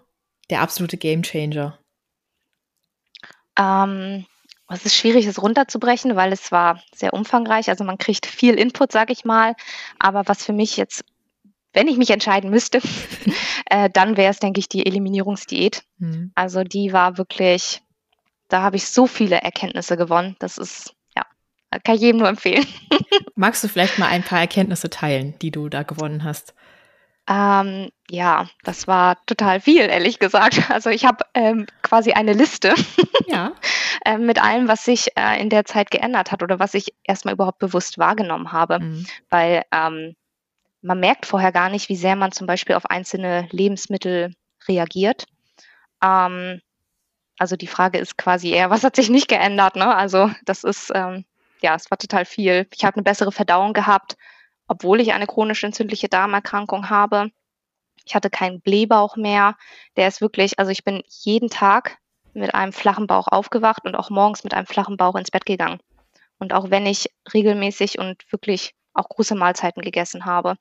der 0.49 0.61
absolute 0.61 0.97
Gamechanger? 0.97 1.79
Ähm, 3.57 4.25
es 4.69 4.85
ist 4.85 4.95
schwierig, 4.95 5.25
es 5.25 5.41
runterzubrechen, 5.41 6.15
weil 6.15 6.33
es 6.33 6.51
war 6.51 6.81
sehr 6.93 7.13
umfangreich. 7.13 7.69
Also 7.69 7.83
man 7.83 7.97
kriegt 7.97 8.25
viel 8.25 8.55
Input, 8.55 8.91
sage 8.91 9.13
ich 9.13 9.25
mal. 9.25 9.55
Aber 9.99 10.23
was 10.25 10.43
für 10.43 10.53
mich 10.53 10.75
jetzt, 10.75 11.05
wenn 11.73 11.87
ich 11.87 11.97
mich 11.97 12.09
entscheiden 12.09 12.49
müsste, 12.49 12.81
äh, 13.67 13.89
dann 13.89 14.17
wäre 14.17 14.31
es, 14.31 14.39
denke 14.39 14.59
ich, 14.59 14.67
die 14.67 14.85
Eliminierungsdiät. 14.85 15.83
Mhm. 15.99 16.31
Also 16.35 16.63
die 16.63 16.93
war 16.93 17.17
wirklich, 17.17 17.81
da 18.47 18.63
habe 18.63 18.77
ich 18.77 18.87
so 18.87 19.05
viele 19.05 19.37
Erkenntnisse 19.41 19.97
gewonnen. 19.97 20.35
Das 20.39 20.57
ist, 20.57 20.94
kann 21.83 21.95
ich 21.95 22.01
jedem 22.01 22.19
nur 22.19 22.29
empfehlen. 22.29 22.65
Magst 23.35 23.63
du 23.63 23.67
vielleicht 23.67 23.99
mal 23.99 24.07
ein 24.07 24.23
paar 24.23 24.39
Erkenntnisse 24.39 24.89
teilen, 24.89 25.37
die 25.41 25.51
du 25.51 25.69
da 25.69 25.83
gewonnen 25.83 26.23
hast? 26.23 26.53
Ähm, 27.27 27.89
ja, 28.09 28.47
das 28.63 28.87
war 28.87 29.17
total 29.25 29.59
viel, 29.59 29.81
ehrlich 29.81 30.19
gesagt. 30.19 30.69
Also 30.69 30.89
ich 30.89 31.05
habe 31.05 31.25
ähm, 31.33 31.65
quasi 31.81 32.11
eine 32.11 32.33
Liste 32.33 32.75
ja. 33.27 33.53
äh, 34.05 34.17
mit 34.17 34.41
allem, 34.41 34.67
was 34.67 34.85
sich 34.85 35.07
äh, 35.17 35.41
in 35.41 35.49
der 35.49 35.65
Zeit 35.65 35.89
geändert 35.89 36.31
hat 36.31 36.43
oder 36.43 36.59
was 36.59 36.75
ich 36.75 36.93
erstmal 37.03 37.33
überhaupt 37.33 37.59
bewusst 37.59 37.97
wahrgenommen 37.97 38.51
habe. 38.51 38.79
Mhm. 38.79 39.07
Weil 39.29 39.63
ähm, 39.71 40.15
man 40.81 40.99
merkt 40.99 41.25
vorher 41.25 41.51
gar 41.51 41.69
nicht, 41.69 41.89
wie 41.89 41.95
sehr 41.95 42.15
man 42.15 42.31
zum 42.31 42.45
Beispiel 42.45 42.75
auf 42.75 42.85
einzelne 42.85 43.47
Lebensmittel 43.51 44.33
reagiert. 44.67 45.25
Ähm, 46.03 46.61
also 47.39 47.55
die 47.55 47.67
Frage 47.67 47.97
ist 47.97 48.17
quasi 48.17 48.51
eher, 48.51 48.69
was 48.69 48.83
hat 48.83 48.95
sich 48.95 49.09
nicht 49.09 49.27
geändert? 49.27 49.75
Ne? 49.75 49.93
Also 49.93 50.31
das 50.45 50.63
ist, 50.63 50.91
ähm, 50.93 51.25
ja, 51.61 51.75
es 51.75 51.89
war 51.89 51.97
total 51.97 52.25
viel. 52.25 52.67
Ich 52.75 52.85
habe 52.85 52.95
eine 52.95 53.03
bessere 53.03 53.31
Verdauung 53.31 53.73
gehabt 53.73 54.15
obwohl 54.67 54.99
ich 55.01 55.13
eine 55.13 55.27
chronisch 55.27 55.63
entzündliche 55.63 56.09
Darmerkrankung 56.09 56.89
habe. 56.89 57.29
Ich 58.05 58.15
hatte 58.15 58.29
keinen 58.29 58.61
Blähbauch 58.61 59.15
mehr. 59.15 59.55
Der 59.95 60.07
ist 60.07 60.21
wirklich, 60.21 60.59
also 60.59 60.71
ich 60.71 60.83
bin 60.83 61.03
jeden 61.07 61.49
Tag 61.49 61.97
mit 62.33 62.53
einem 62.53 62.73
flachen 62.73 63.07
Bauch 63.07 63.27
aufgewacht 63.27 63.85
und 63.85 63.95
auch 63.95 64.09
morgens 64.09 64.43
mit 64.43 64.53
einem 64.53 64.67
flachen 64.67 64.97
Bauch 64.97 65.15
ins 65.15 65.31
Bett 65.31 65.45
gegangen. 65.45 65.79
Und 66.37 66.53
auch 66.53 66.69
wenn 66.69 66.85
ich 66.85 67.09
regelmäßig 67.33 67.97
und 67.97 68.23
wirklich 68.31 68.75
auch 68.93 69.07
große 69.07 69.35
Mahlzeiten 69.35 69.81
gegessen 69.81 70.25
habe. 70.25 70.55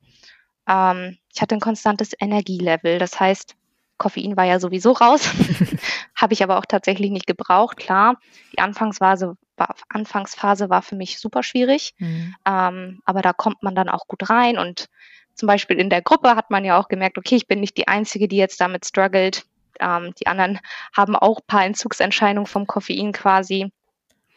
Ähm, 0.68 1.18
ich 1.32 1.42
hatte 1.42 1.56
ein 1.56 1.60
konstantes 1.60 2.12
Energielevel. 2.18 2.98
Das 2.98 3.18
heißt, 3.18 3.56
Koffein 3.98 4.36
war 4.36 4.44
ja 4.44 4.60
sowieso 4.60 4.92
raus, 4.92 5.28
habe 6.16 6.32
ich 6.32 6.42
aber 6.42 6.58
auch 6.58 6.66
tatsächlich 6.66 7.10
nicht 7.10 7.26
gebraucht. 7.26 7.76
Klar, 7.76 8.18
die 8.52 8.58
Anfangsphase 8.60 9.36
war, 9.56 9.74
Anfangsphase 9.88 10.70
war 10.70 10.82
für 10.82 10.96
mich 10.96 11.18
super 11.18 11.42
schwierig, 11.42 11.94
mhm. 11.98 12.34
ähm, 12.46 13.02
aber 13.04 13.22
da 13.22 13.32
kommt 13.32 13.62
man 13.62 13.74
dann 13.74 13.88
auch 13.88 14.06
gut 14.06 14.28
rein 14.30 14.58
und 14.58 14.88
zum 15.34 15.48
Beispiel 15.48 15.78
in 15.78 15.90
der 15.90 16.02
Gruppe 16.02 16.36
hat 16.36 16.50
man 16.50 16.64
ja 16.64 16.78
auch 16.78 16.88
gemerkt, 16.88 17.18
okay, 17.18 17.36
ich 17.36 17.48
bin 17.48 17.60
nicht 17.60 17.76
die 17.76 17.88
Einzige, 17.88 18.28
die 18.28 18.36
jetzt 18.36 18.60
damit 18.60 18.86
struggelt. 18.86 19.44
Ähm, 19.80 20.14
die 20.20 20.28
anderen 20.28 20.60
haben 20.96 21.16
auch 21.16 21.40
ein 21.40 21.46
paar 21.46 21.64
Entzugserscheinungen 21.64 22.46
vom 22.46 22.66
Koffein 22.66 23.12
quasi. 23.12 23.72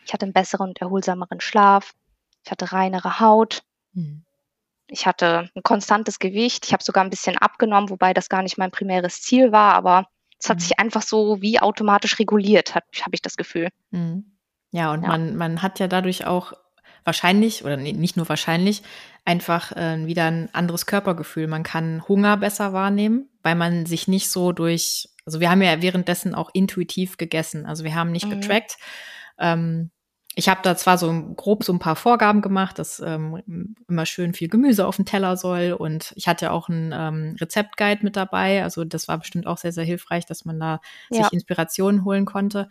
Ich 0.06 0.14
hatte 0.14 0.26
einen 0.26 0.34
besseren 0.34 0.70
und 0.70 0.82
erholsameren 0.82 1.40
Schlaf. 1.40 1.94
Ich 2.44 2.52
hatte 2.52 2.72
reinere 2.72 3.20
Haut. 3.20 3.62
Mhm. 3.94 4.24
Ich 4.88 5.06
hatte 5.06 5.50
ein 5.54 5.64
konstantes 5.64 6.18
Gewicht. 6.18 6.66
Ich 6.66 6.74
habe 6.74 6.84
sogar 6.84 7.04
ein 7.04 7.10
bisschen 7.10 7.38
abgenommen, 7.38 7.90
wobei 7.90 8.14
das 8.14 8.30
gar 8.30 8.42
nicht 8.42 8.58
mein 8.58 8.72
primäres 8.72 9.22
Ziel 9.22 9.52
war, 9.52 9.76
aber 9.76 10.08
es 10.40 10.50
hat 10.50 10.58
mhm. 10.58 10.62
sich 10.62 10.80
einfach 10.80 11.02
so 11.02 11.42
wie 11.42 11.60
automatisch 11.60 12.20
reguliert, 12.20 12.74
habe 12.74 12.86
ich 13.12 13.22
das 13.22 13.38
Gefühl. 13.38 13.70
Mhm. 13.92 14.37
Ja, 14.78 14.94
und 14.94 15.02
ja. 15.02 15.08
Man, 15.08 15.36
man 15.36 15.64
hat 15.64 15.80
ja 15.80 15.88
dadurch 15.88 16.28
auch 16.28 16.54
wahrscheinlich, 17.04 17.66
oder 17.66 17.78
nicht 17.78 18.16
nur 18.16 18.30
wahrscheinlich, 18.30 18.84
einfach 19.26 19.72
äh, 19.76 20.06
wieder 20.06 20.26
ein 20.26 20.50
anderes 20.54 20.86
Körpergefühl. 20.86 21.48
Man 21.48 21.64
kann 21.64 22.08
Hunger 22.08 22.38
besser 22.38 22.74
wahrnehmen, 22.74 23.28
weil 23.42 23.56
man 23.56 23.88
sich 23.88 24.08
nicht 24.08 24.30
so 24.30 24.52
durch, 24.52 25.10
also 25.26 25.40
wir 25.40 25.50
haben 25.50 25.64
ja 25.64 25.82
währenddessen 25.82 26.36
auch 26.36 26.52
intuitiv 26.54 27.18
gegessen. 27.18 27.66
Also 27.66 27.84
wir 27.84 27.96
haben 27.96 28.12
nicht 28.12 28.28
mhm. 28.28 28.40
getrackt. 28.40 28.78
Ähm, 29.40 29.90
ich 30.36 30.48
habe 30.48 30.60
da 30.62 30.78
zwar 30.78 31.00
so 31.00 31.12
grob 31.36 31.64
so 31.64 31.74
ein 31.74 31.80
paar 31.80 31.96
Vorgaben 31.96 32.44
gemacht, 32.44 32.78
dass 32.78 33.00
ähm, 33.00 33.74
immer 33.88 34.06
schön 34.06 34.36
viel 34.36 34.48
Gemüse 34.48 34.86
auf 34.86 34.98
dem 34.98 35.06
Teller 35.06 35.38
soll 35.38 35.72
und 35.72 36.14
ich 36.16 36.28
hatte 36.28 36.52
auch 36.52 36.70
einen 36.70 36.92
ähm, 36.94 37.36
Rezeptguide 37.42 38.04
mit 38.04 38.16
dabei. 38.16 38.62
Also 38.62 38.86
das 38.86 39.08
war 39.08 39.18
bestimmt 39.18 39.48
auch 39.48 39.58
sehr, 39.58 39.72
sehr 39.72 39.86
hilfreich, 39.86 40.28
dass 40.28 40.46
man 40.46 40.60
da 40.60 40.82
ja. 41.10 41.24
sich 41.24 41.34
Inspirationen 41.34 42.06
holen 42.06 42.26
konnte. 42.26 42.70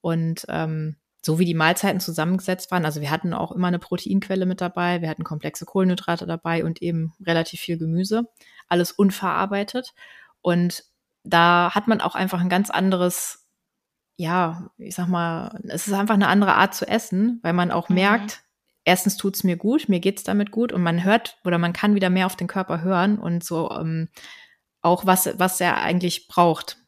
Und 0.00 0.46
ähm, 0.48 0.96
so 1.26 1.38
wie 1.38 1.44
die 1.44 1.54
Mahlzeiten 1.54 2.00
zusammengesetzt 2.00 2.70
waren, 2.70 2.84
also 2.84 3.00
wir 3.00 3.10
hatten 3.10 3.34
auch 3.34 3.52
immer 3.52 3.68
eine 3.68 3.78
Proteinquelle 3.78 4.46
mit 4.46 4.60
dabei, 4.60 5.02
wir 5.02 5.08
hatten 5.08 5.24
komplexe 5.24 5.66
Kohlenhydrate 5.66 6.26
dabei 6.26 6.64
und 6.64 6.80
eben 6.80 7.12
relativ 7.24 7.60
viel 7.60 7.76
Gemüse, 7.76 8.28
alles 8.68 8.92
unverarbeitet. 8.92 9.92
Und 10.40 10.84
da 11.24 11.74
hat 11.74 11.88
man 11.88 12.00
auch 12.00 12.14
einfach 12.14 12.40
ein 12.40 12.48
ganz 12.48 12.70
anderes 12.70 13.46
ja, 14.16 14.70
ich 14.78 14.94
sag 14.94 15.08
mal, 15.08 15.60
es 15.64 15.86
ist 15.86 15.92
einfach 15.92 16.14
eine 16.14 16.28
andere 16.28 16.54
Art 16.54 16.74
zu 16.74 16.88
essen, 16.88 17.38
weil 17.42 17.52
man 17.52 17.70
auch 17.70 17.88
mhm. 17.88 17.96
merkt, 17.96 18.42
erstens 18.84 19.16
tut's 19.16 19.44
mir 19.44 19.56
gut, 19.56 19.88
mir 19.88 20.00
geht's 20.00 20.22
damit 20.22 20.50
gut 20.50 20.72
und 20.72 20.82
man 20.82 21.04
hört 21.04 21.38
oder 21.44 21.58
man 21.58 21.72
kann 21.72 21.94
wieder 21.94 22.08
mehr 22.08 22.26
auf 22.26 22.36
den 22.36 22.46
Körper 22.46 22.80
hören 22.80 23.18
und 23.18 23.44
so 23.44 23.70
ähm, 23.70 24.08
auch 24.80 25.04
was, 25.04 25.28
was 25.38 25.60
er 25.60 25.78
eigentlich 25.78 26.28
braucht. 26.28 26.78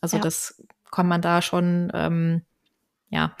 Also 0.00 0.16
ja. 0.16 0.22
das 0.22 0.62
kann 0.90 1.06
man 1.06 1.22
da 1.22 1.42
schon, 1.42 1.92
ähm, 1.94 2.42
ja. 3.08 3.36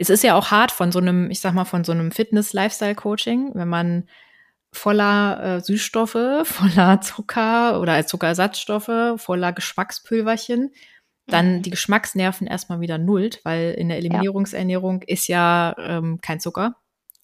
Es 0.00 0.10
ist 0.10 0.24
ja 0.24 0.34
auch 0.34 0.50
hart 0.50 0.72
von 0.72 0.92
so 0.92 0.98
einem, 0.98 1.30
ich 1.30 1.40
sag 1.40 1.54
mal, 1.54 1.64
von 1.64 1.84
so 1.84 1.92
einem 1.92 2.10
Fitness-Lifestyle-Coaching, 2.10 3.52
wenn 3.54 3.68
man 3.68 4.08
voller 4.72 5.56
äh, 5.56 5.60
Süßstoffe, 5.60 6.12
voller 6.44 7.00
Zucker 7.00 7.80
oder 7.80 8.06
Zuckerersatzstoffe, 8.06 9.20
voller 9.20 9.52
Geschmackspülverchen 9.52 10.70
dann 11.30 11.56
mhm. 11.56 11.62
die 11.62 11.70
Geschmacksnerven 11.70 12.46
erstmal 12.46 12.80
wieder 12.80 12.98
nullt, 12.98 13.40
weil 13.44 13.72
in 13.72 13.88
der 13.88 13.98
Eliminierungsernährung 13.98 15.02
ist 15.02 15.28
ja 15.28 15.74
ähm, 15.78 16.20
kein 16.20 16.40
Zucker, 16.40 16.76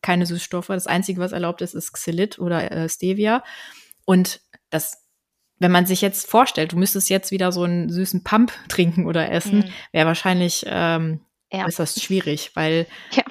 keine 0.03 0.27
Süßstoffe. 0.27 0.69
Das 0.69 0.87
Einzige, 0.87 1.21
was 1.21 1.33
erlaubt 1.33 1.63
ist, 1.63 1.75
ist 1.75 1.93
Xylit 1.93 2.39
oder 2.39 2.71
äh, 2.71 2.89
Stevia. 2.89 3.43
Und 4.05 4.41
das, 4.71 5.05
wenn 5.59 5.73
man 5.73 5.87
sich 5.87 6.01
jetzt 6.01 6.29
vorstellt, 6.29 6.73
du 6.73 6.77
müsstest 6.77 7.11
jetzt 7.11 7.31
wieder 7.31 7.53
so 7.53 7.65
einen 7.65 7.91
süßen 7.91 8.25
Pump 8.25 8.53
trinken 8.69 9.07
oder 9.07 9.31
essen, 9.31 9.59
mhm. 9.59 9.71
wäre 9.93 10.07
wahrscheinlich 10.07 10.65
ähm, 10.67 11.21
ja. 11.53 11.67
ist 11.67 11.79
das 11.79 12.01
schwierig, 12.01 12.53
weil 12.55 12.87
ja. 13.13 13.23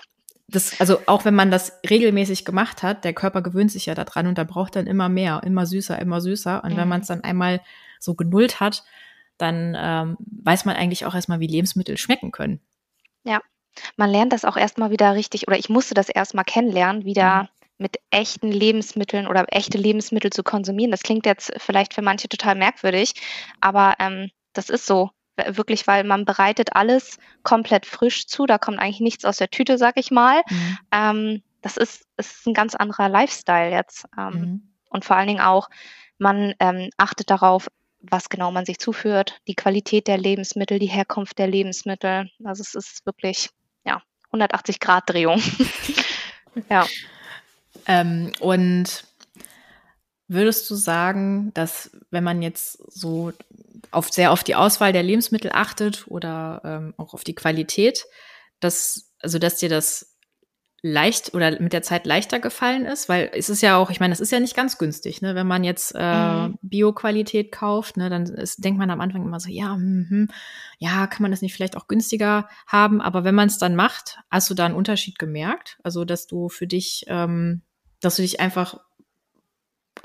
das, 0.48 0.80
also 0.80 1.00
auch 1.06 1.26
wenn 1.26 1.36
man 1.36 1.52
das 1.52 1.80
regelmäßig 1.90 2.46
gemacht 2.46 2.84
hat, 2.84 3.04
der 3.04 3.14
Körper 3.14 3.42
gewöhnt 3.42 3.72
sich 3.72 3.86
ja 3.86 3.96
daran 3.96 4.28
und 4.28 4.38
da 4.38 4.44
braucht 4.44 4.76
dann 4.76 4.88
immer 4.88 5.10
mehr, 5.10 5.42
immer 5.46 5.66
süßer, 5.66 6.00
immer 6.00 6.22
süßer. 6.22 6.64
Und 6.64 6.74
mhm. 6.74 6.78
wenn 6.78 6.88
man 6.88 7.02
es 7.02 7.08
dann 7.08 7.24
einmal 7.24 7.62
so 8.00 8.16
genullt 8.16 8.60
hat, 8.60 8.84
dann 9.38 9.76
ähm, 9.78 10.18
weiß 10.20 10.66
man 10.66 10.76
eigentlich 10.76 11.06
auch 11.06 11.16
erstmal, 11.16 11.40
wie 11.40 11.48
Lebensmittel 11.48 11.98
schmecken 11.98 12.32
können. 12.32 12.62
Ja, 13.24 13.42
man 13.98 14.10
lernt 14.10 14.34
das 14.34 14.46
auch 14.46 14.58
erstmal 14.58 14.92
wieder 14.92 15.16
richtig, 15.16 15.48
oder 15.48 15.58
ich 15.58 15.70
musste 15.70 15.94
das 15.94 16.10
erstmal 16.10 16.46
kennenlernen, 16.46 17.04
wieder 17.04 17.44
mhm. 17.44 17.50
mit 17.78 17.98
echten 18.10 18.52
Lebensmitteln 18.52 19.28
oder 19.28 19.46
echte 19.50 19.78
Lebensmittel 19.78 20.32
zu 20.32 20.44
konsumieren. 20.44 20.92
Das 20.92 21.04
klingt 21.04 21.26
jetzt 21.26 21.52
vielleicht 21.58 21.94
für 21.94 22.02
manche 22.02 22.30
total 22.30 22.56
merkwürdig, 22.56 23.14
aber 23.60 23.96
ähm, 24.00 24.30
das 24.54 24.70
ist 24.70 24.86
so. 24.86 25.10
Wirklich, 25.38 25.86
weil 25.88 26.04
man 26.04 26.26
bereitet 26.26 26.76
alles 26.76 27.18
komplett 27.44 27.86
frisch 27.86 28.28
zu. 28.28 28.46
Da 28.46 28.58
kommt 28.58 28.80
eigentlich 28.80 29.02
nichts 29.02 29.26
aus 29.26 29.38
der 29.38 29.50
Tüte, 29.50 29.78
sag 29.78 29.98
ich 29.98 30.12
mal. 30.12 30.42
Mhm. 30.50 30.78
Ähm, 30.92 31.44
das 31.62 31.78
ist, 31.78 32.06
ist 32.18 32.46
ein 32.48 32.54
ganz 32.54 32.76
anderer 32.76 33.10
Lifestyle 33.10 33.72
jetzt. 33.72 34.06
Ähm, 34.18 34.34
mhm. 34.34 34.74
Und 34.90 35.04
vor 35.04 35.18
allen 35.18 35.28
Dingen 35.28 35.42
auch, 35.42 35.70
man 36.18 36.54
ähm, 36.60 36.90
achtet 36.98 37.30
darauf, 37.30 37.68
was 38.00 38.30
genau 38.30 38.52
man 38.52 38.66
sich 38.66 38.80
zuführt, 38.80 39.42
die 39.48 39.56
Qualität 39.56 40.08
der 40.08 40.18
Lebensmittel, 40.18 40.80
die 40.80 40.86
Herkunft 40.86 41.38
der 41.38 41.48
Lebensmittel. 41.48 42.30
Also 42.44 42.62
es 42.62 42.76
ist 42.76 43.06
wirklich, 43.06 43.50
ja, 43.84 44.02
180 44.28 44.80
Grad 44.80 45.10
Drehung. 45.10 45.42
ja. 46.70 46.86
Ähm, 47.88 48.32
und 48.40 49.04
würdest 50.28 50.70
du 50.70 50.76
sagen, 50.76 51.52
dass 51.54 51.92
wenn 52.12 52.24
man 52.24 52.42
jetzt 52.42 52.80
so 52.92 53.32
auf, 53.92 54.12
sehr 54.12 54.32
auf 54.32 54.44
die 54.44 54.56
Auswahl 54.56 54.94
der 54.94 55.04
Lebensmittel 55.04 55.52
achtet 55.54 56.08
oder 56.08 56.62
ähm, 56.64 56.94
auch 56.98 57.14
auf 57.14 57.24
die 57.24 57.36
Qualität, 57.36 58.06
dass, 58.60 59.12
also 59.20 59.40
dass 59.40 59.58
dir 59.58 59.70
das 59.70 60.16
leicht 60.82 61.34
oder 61.34 61.60
mit 61.60 61.74
der 61.74 61.82
Zeit 61.82 62.06
leichter 62.06 62.40
gefallen 62.40 62.86
ist, 62.86 63.10
weil 63.10 63.32
es 63.34 63.50
ist 63.50 63.62
ja 63.62 63.76
auch, 63.76 63.90
ich 63.90 64.00
meine, 64.00 64.12
das 64.12 64.20
ist 64.20 64.32
ja 64.32 64.40
nicht 64.40 64.56
ganz 64.56 64.78
günstig, 64.78 65.20
ne? 65.20 65.34
Wenn 65.34 65.48
man 65.48 65.64
jetzt 65.64 65.96
äh, 65.98 66.48
mhm. 66.48 66.60
Bio-Qualität 66.62 67.52
kauft, 67.52 67.98
ne, 67.98 68.08
dann 68.12 68.26
ist, 68.26 68.64
denkt 68.64 68.78
man 68.78 68.92
am 68.92 69.02
Anfang 69.02 69.24
immer 69.24 69.40
so, 69.40 69.50
ja, 69.50 69.76
mh, 69.76 70.28
ja, 70.78 71.08
kann 71.08 71.24
man 71.24 71.32
das 71.32 71.42
nicht 71.42 71.56
vielleicht 71.56 71.76
auch 71.76 71.88
günstiger 71.88 72.48
haben? 72.68 73.02
Aber 73.02 73.24
wenn 73.24 73.34
man 73.34 73.48
es 73.48 73.58
dann 73.58 73.76
macht, 73.76 74.20
hast 74.30 74.48
du 74.52 74.54
da 74.54 74.66
einen 74.66 74.76
Unterschied 74.76 75.18
gemerkt? 75.18 75.80
Also, 75.82 76.06
dass 76.06 76.28
du 76.28 76.50
für 76.50 76.68
dich, 76.68 77.06
ähm, 77.08 77.64
dass 78.00 78.18
du 78.18 78.22
dich 78.22 78.40
einfach 78.40 78.80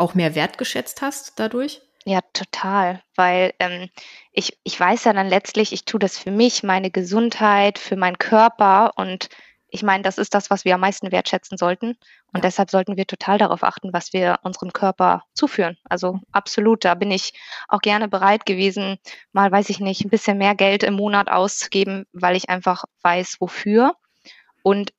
auch 0.00 0.14
mehr 0.14 0.35
wertgeschätzt 0.35 1.02
hast 1.02 1.38
dadurch? 1.38 1.83
Ja, 2.07 2.21
total, 2.33 3.02
weil 3.14 3.52
ähm, 3.59 3.90
ich, 4.33 4.59
ich 4.64 4.80
weiß 4.80 5.04
ja 5.04 5.12
dann 5.12 5.28
letztlich, 5.28 5.73
ich 5.73 5.85
tue 5.85 6.00
das 6.00 6.19
für 6.19 6.30
mich, 6.30 6.62
meine 6.62 6.90
Gesundheit, 6.90 7.78
für 7.78 7.97
meinen 7.97 8.19
Körper 8.19 8.92
und 8.97 9.28
ich 9.73 9.83
meine, 9.83 10.02
das 10.02 10.19
ist 10.19 10.35
das, 10.35 10.50
was 10.50 10.64
wir 10.64 10.75
am 10.75 10.80
meisten 10.80 11.12
wertschätzen 11.12 11.57
sollten. 11.57 11.90
Und 12.33 12.37
ja. 12.37 12.40
deshalb 12.40 12.71
sollten 12.71 12.97
wir 12.97 13.07
total 13.07 13.38
darauf 13.38 13.62
achten, 13.62 13.92
was 13.92 14.12
wir 14.12 14.40
unserem 14.42 14.73
Körper 14.73 15.23
zuführen. 15.33 15.76
Also 15.85 16.19
absolut, 16.33 16.85
da 16.85 16.95
bin 16.95 17.11
ich 17.11 17.33
auch 17.69 17.80
gerne 17.80 18.09
bereit 18.09 18.47
gewesen, 18.47 18.99
mal, 19.33 19.52
weiß 19.52 19.71
ich 19.71 19.78
nicht, 19.78 20.04
ein 20.04 20.11
bisschen 20.11 20.38
mehr 20.38 20.54
Geld 20.54 20.83
im 20.83 20.95
Monat 20.95 21.30
auszugeben, 21.30 22.07
weil 22.12 22.37
ich 22.37 22.49
einfach 22.49 22.85
weiß, 23.02 23.37
wofür. 23.38 23.95
Und 24.62 24.92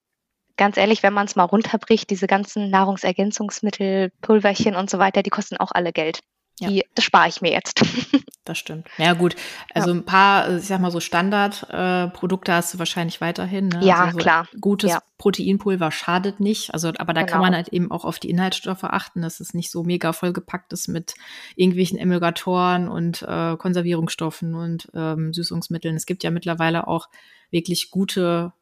ganz 0.58 0.78
ehrlich, 0.78 1.04
wenn 1.04 1.14
man 1.14 1.26
es 1.26 1.36
mal 1.36 1.44
runterbricht, 1.44 2.10
diese 2.10 2.28
ganzen 2.28 2.70
Nahrungsergänzungsmittel, 2.70 4.12
Pulverchen 4.22 4.76
und 4.76 4.90
so 4.90 5.00
weiter, 5.00 5.24
die 5.24 5.30
kosten 5.30 5.58
auch 5.58 5.72
alle 5.72 5.92
Geld. 5.92 6.20
Die, 6.60 6.78
ja. 6.78 6.84
Das 6.96 7.06
spare 7.06 7.28
ich 7.28 7.42
mir 7.42 7.52
jetzt. 7.52 7.82
Das 8.44 8.58
stimmt. 8.58 8.88
Ja 8.98 9.14
gut, 9.14 9.36
also 9.72 9.92
ja. 9.92 9.96
ein 9.98 10.04
paar, 10.04 10.58
ich 10.58 10.66
sag 10.66 10.82
mal 10.82 10.90
so 10.90 11.00
Standardprodukte 11.00 12.52
äh, 12.52 12.56
hast 12.56 12.74
du 12.74 12.80
wahrscheinlich 12.80 13.22
weiterhin. 13.22 13.68
Ne? 13.68 13.82
Ja, 13.84 14.06
also 14.06 14.14
so 14.14 14.18
klar. 14.18 14.48
Gutes 14.60 14.90
ja. 14.90 15.04
Proteinpulver 15.20 15.92
schadet 15.92 16.40
nicht. 16.40 16.74
Also, 16.74 16.92
aber 16.98 17.14
da 17.14 17.22
genau. 17.22 17.34
kann 17.34 17.42
man 17.42 17.56
halt 17.56 17.68
eben 17.68 17.92
auch 17.92 18.04
auf 18.04 18.18
die 18.18 18.32
Inhaltsstoffe 18.32 18.84
achten, 18.84 19.22
dass 19.22 19.42
es 19.42 19.54
nicht 19.54 19.70
so 19.70 19.84
mega 19.84 20.12
vollgepackt 20.12 20.74
ist 20.74 20.88
mit 20.88 21.14
irgendwelchen 21.56 22.00
Emulgatoren 22.00 22.88
und 22.88 23.22
äh, 23.22 23.56
Konservierungsstoffen 23.58 24.56
und 24.56 24.90
ähm, 24.96 25.34
Süßungsmitteln. 25.34 25.96
Es 25.96 26.08
gibt 26.08 26.24
ja 26.24 26.32
mittlerweile 26.32 26.88
auch 26.88 27.10
wirklich 27.52 27.92
gute, 27.92 28.54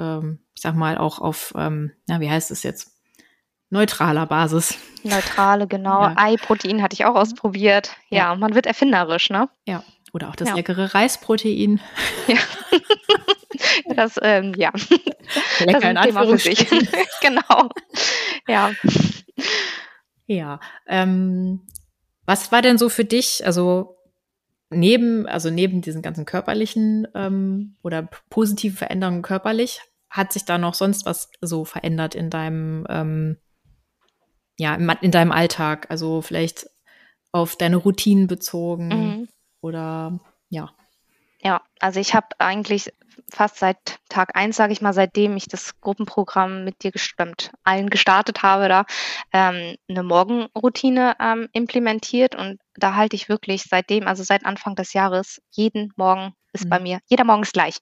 ähm, 0.00 0.40
ich 0.54 0.62
sag 0.62 0.74
mal, 0.74 0.98
auch 0.98 1.20
auf, 1.20 1.52
ähm, 1.56 1.92
na, 2.06 2.20
wie 2.20 2.30
heißt 2.30 2.50
es 2.50 2.62
jetzt? 2.62 3.00
neutraler 3.70 4.26
Basis. 4.26 4.76
Neutrale, 5.04 5.66
genau. 5.66 6.02
Ja. 6.02 6.14
Ei-Protein 6.16 6.82
hatte 6.82 6.94
ich 6.94 7.04
auch 7.04 7.14
ausprobiert. 7.14 7.96
Ja, 8.10 8.18
ja, 8.18 8.34
man 8.34 8.54
wird 8.54 8.66
erfinderisch, 8.66 9.30
ne? 9.30 9.48
Ja. 9.64 9.82
Oder 10.12 10.28
auch 10.28 10.36
das 10.36 10.48
ja. 10.48 10.54
leckere 10.56 10.92
Reisprotein. 10.92 11.80
Ja. 12.26 12.36
das, 13.94 14.18
ähm, 14.20 14.52
ja. 14.56 14.72
Lecker 15.60 15.94
das 15.94 16.32
für 16.32 16.38
sich. 16.38 16.68
genau. 17.22 17.70
Ja. 18.48 18.72
Ja. 20.26 20.60
Ähm, 20.88 21.66
was 22.26 22.50
war 22.50 22.60
denn 22.60 22.76
so 22.76 22.88
für 22.88 23.04
dich, 23.04 23.46
also 23.46 23.96
neben, 24.68 25.26
also 25.26 25.50
neben 25.50 25.80
diesen 25.80 26.02
ganzen 26.02 26.24
körperlichen 26.24 27.06
ähm, 27.14 27.76
oder 27.82 28.08
positiven 28.30 28.76
Veränderungen 28.76 29.22
körperlich, 29.22 29.80
hat 30.10 30.32
sich 30.32 30.44
da 30.44 30.58
noch 30.58 30.74
sonst 30.74 31.06
was 31.06 31.30
so 31.40 31.64
verändert 31.64 32.14
in 32.14 32.30
deinem 32.30 32.86
ähm, 32.88 33.36
ja, 34.58 34.74
in 34.74 35.10
deinem 35.10 35.32
Alltag? 35.32 35.86
Also 35.88 36.20
vielleicht 36.20 36.68
auf 37.32 37.56
deine 37.56 37.76
Routinen 37.76 38.26
bezogen 38.26 38.88
mhm. 38.88 39.28
oder 39.62 40.18
ja. 40.48 40.70
Ja, 41.42 41.62
also 41.78 42.00
ich 42.00 42.14
habe 42.14 42.26
eigentlich 42.38 42.92
fast 43.30 43.58
seit 43.58 43.98
Tag 44.10 44.36
eins, 44.36 44.56
sage 44.56 44.72
ich 44.72 44.82
mal, 44.82 44.92
seitdem 44.92 45.36
ich 45.36 45.46
das 45.46 45.80
Gruppenprogramm 45.80 46.64
mit 46.64 46.82
dir 46.82 46.90
gestimmt, 46.90 47.52
allen 47.64 47.88
gestartet 47.88 48.42
habe, 48.42 48.68
da 48.68 48.84
ähm, 49.32 49.76
eine 49.88 50.02
Morgenroutine 50.02 51.16
ähm, 51.18 51.48
implementiert 51.52 52.34
und 52.34 52.60
da 52.74 52.94
halte 52.94 53.16
ich 53.16 53.28
wirklich 53.28 53.62
seitdem, 53.62 54.06
also 54.06 54.22
seit 54.22 54.44
Anfang 54.44 54.74
des 54.74 54.92
Jahres, 54.92 55.40
jeden 55.50 55.92
Morgen 55.96 56.34
ist 56.52 56.66
mhm. 56.66 56.70
bei 56.70 56.80
mir, 56.80 57.00
jeder 57.06 57.24
Morgen 57.24 57.42
ist 57.42 57.52
gleich. 57.52 57.78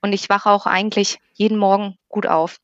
Und 0.00 0.12
ich 0.12 0.28
wache 0.28 0.50
auch 0.50 0.66
eigentlich 0.66 1.18
jeden 1.34 1.58
Morgen 1.58 1.96
gut 2.08 2.26
auf. 2.26 2.58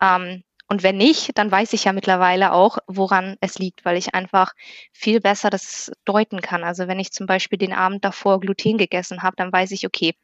Ähm, 0.00 0.42
und 0.70 0.82
wenn 0.82 0.98
nicht, 0.98 1.36
dann 1.38 1.50
weiß 1.50 1.72
ich 1.72 1.84
ja 1.84 1.94
mittlerweile 1.94 2.52
auch, 2.52 2.76
woran 2.86 3.36
es 3.40 3.58
liegt, 3.58 3.86
weil 3.86 3.96
ich 3.96 4.14
einfach 4.14 4.52
viel 4.92 5.18
besser 5.18 5.48
das 5.48 5.90
deuten 6.04 6.42
kann. 6.42 6.62
Also 6.62 6.88
wenn 6.88 7.00
ich 7.00 7.10
zum 7.10 7.26
Beispiel 7.26 7.58
den 7.58 7.72
Abend 7.72 8.04
davor 8.04 8.38
Gluten 8.38 8.76
gegessen 8.76 9.22
habe, 9.22 9.36
dann 9.36 9.50
weiß 9.50 9.70
ich, 9.70 9.86
okay, 9.86 10.14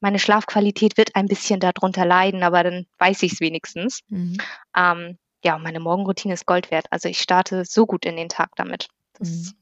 meine 0.00 0.18
Schlafqualität 0.18 0.96
wird 0.96 1.14
ein 1.14 1.26
bisschen 1.26 1.60
darunter 1.60 2.04
leiden, 2.04 2.42
aber 2.42 2.64
dann 2.64 2.86
weiß 2.98 3.22
ich 3.22 3.34
es 3.34 3.40
wenigstens. 3.40 4.00
Mhm. 4.08 4.36
Ähm, 4.76 5.18
ja, 5.44 5.58
meine 5.58 5.78
Morgenroutine 5.78 6.34
ist 6.34 6.46
Gold 6.46 6.72
wert. 6.72 6.86
Also 6.90 7.08
ich 7.08 7.20
starte 7.20 7.64
so 7.64 7.86
gut 7.86 8.04
in 8.04 8.16
den 8.16 8.28
Tag 8.28 8.50
damit. 8.56 8.88
Das, 9.12 9.28
mhm. 9.28 9.52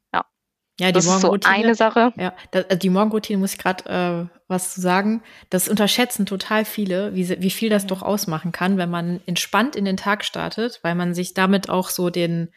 Ja. 0.80 0.86
Ja, 0.86 0.88
die 0.88 0.94
das 0.94 1.06
Morgenroutine, 1.06 1.70
ist 1.70 1.78
so 1.78 1.84
eine 1.84 1.92
Sache. 1.92 2.12
Ja, 2.16 2.34
also 2.52 2.76
die 2.76 2.90
Morgenroutine 2.90 3.38
muss 3.38 3.52
ich 3.52 3.58
gerade 3.58 4.28
äh, 4.30 4.38
was 4.48 4.74
zu 4.74 4.80
sagen. 4.80 5.22
Das 5.50 5.68
unterschätzen 5.68 6.26
total 6.26 6.64
viele, 6.64 7.14
wie, 7.14 7.28
wie 7.40 7.50
viel 7.50 7.68
das 7.68 7.84
mhm. 7.84 7.88
doch 7.88 8.02
ausmachen 8.02 8.52
kann, 8.52 8.78
wenn 8.78 8.90
man 8.90 9.20
entspannt 9.26 9.76
in 9.76 9.84
den 9.84 9.96
Tag 9.96 10.24
startet, 10.24 10.80
weil 10.82 10.94
man 10.94 11.14
sich 11.14 11.34
damit 11.34 11.68
auch 11.68 11.90
so 11.90 12.10
den, 12.10 12.48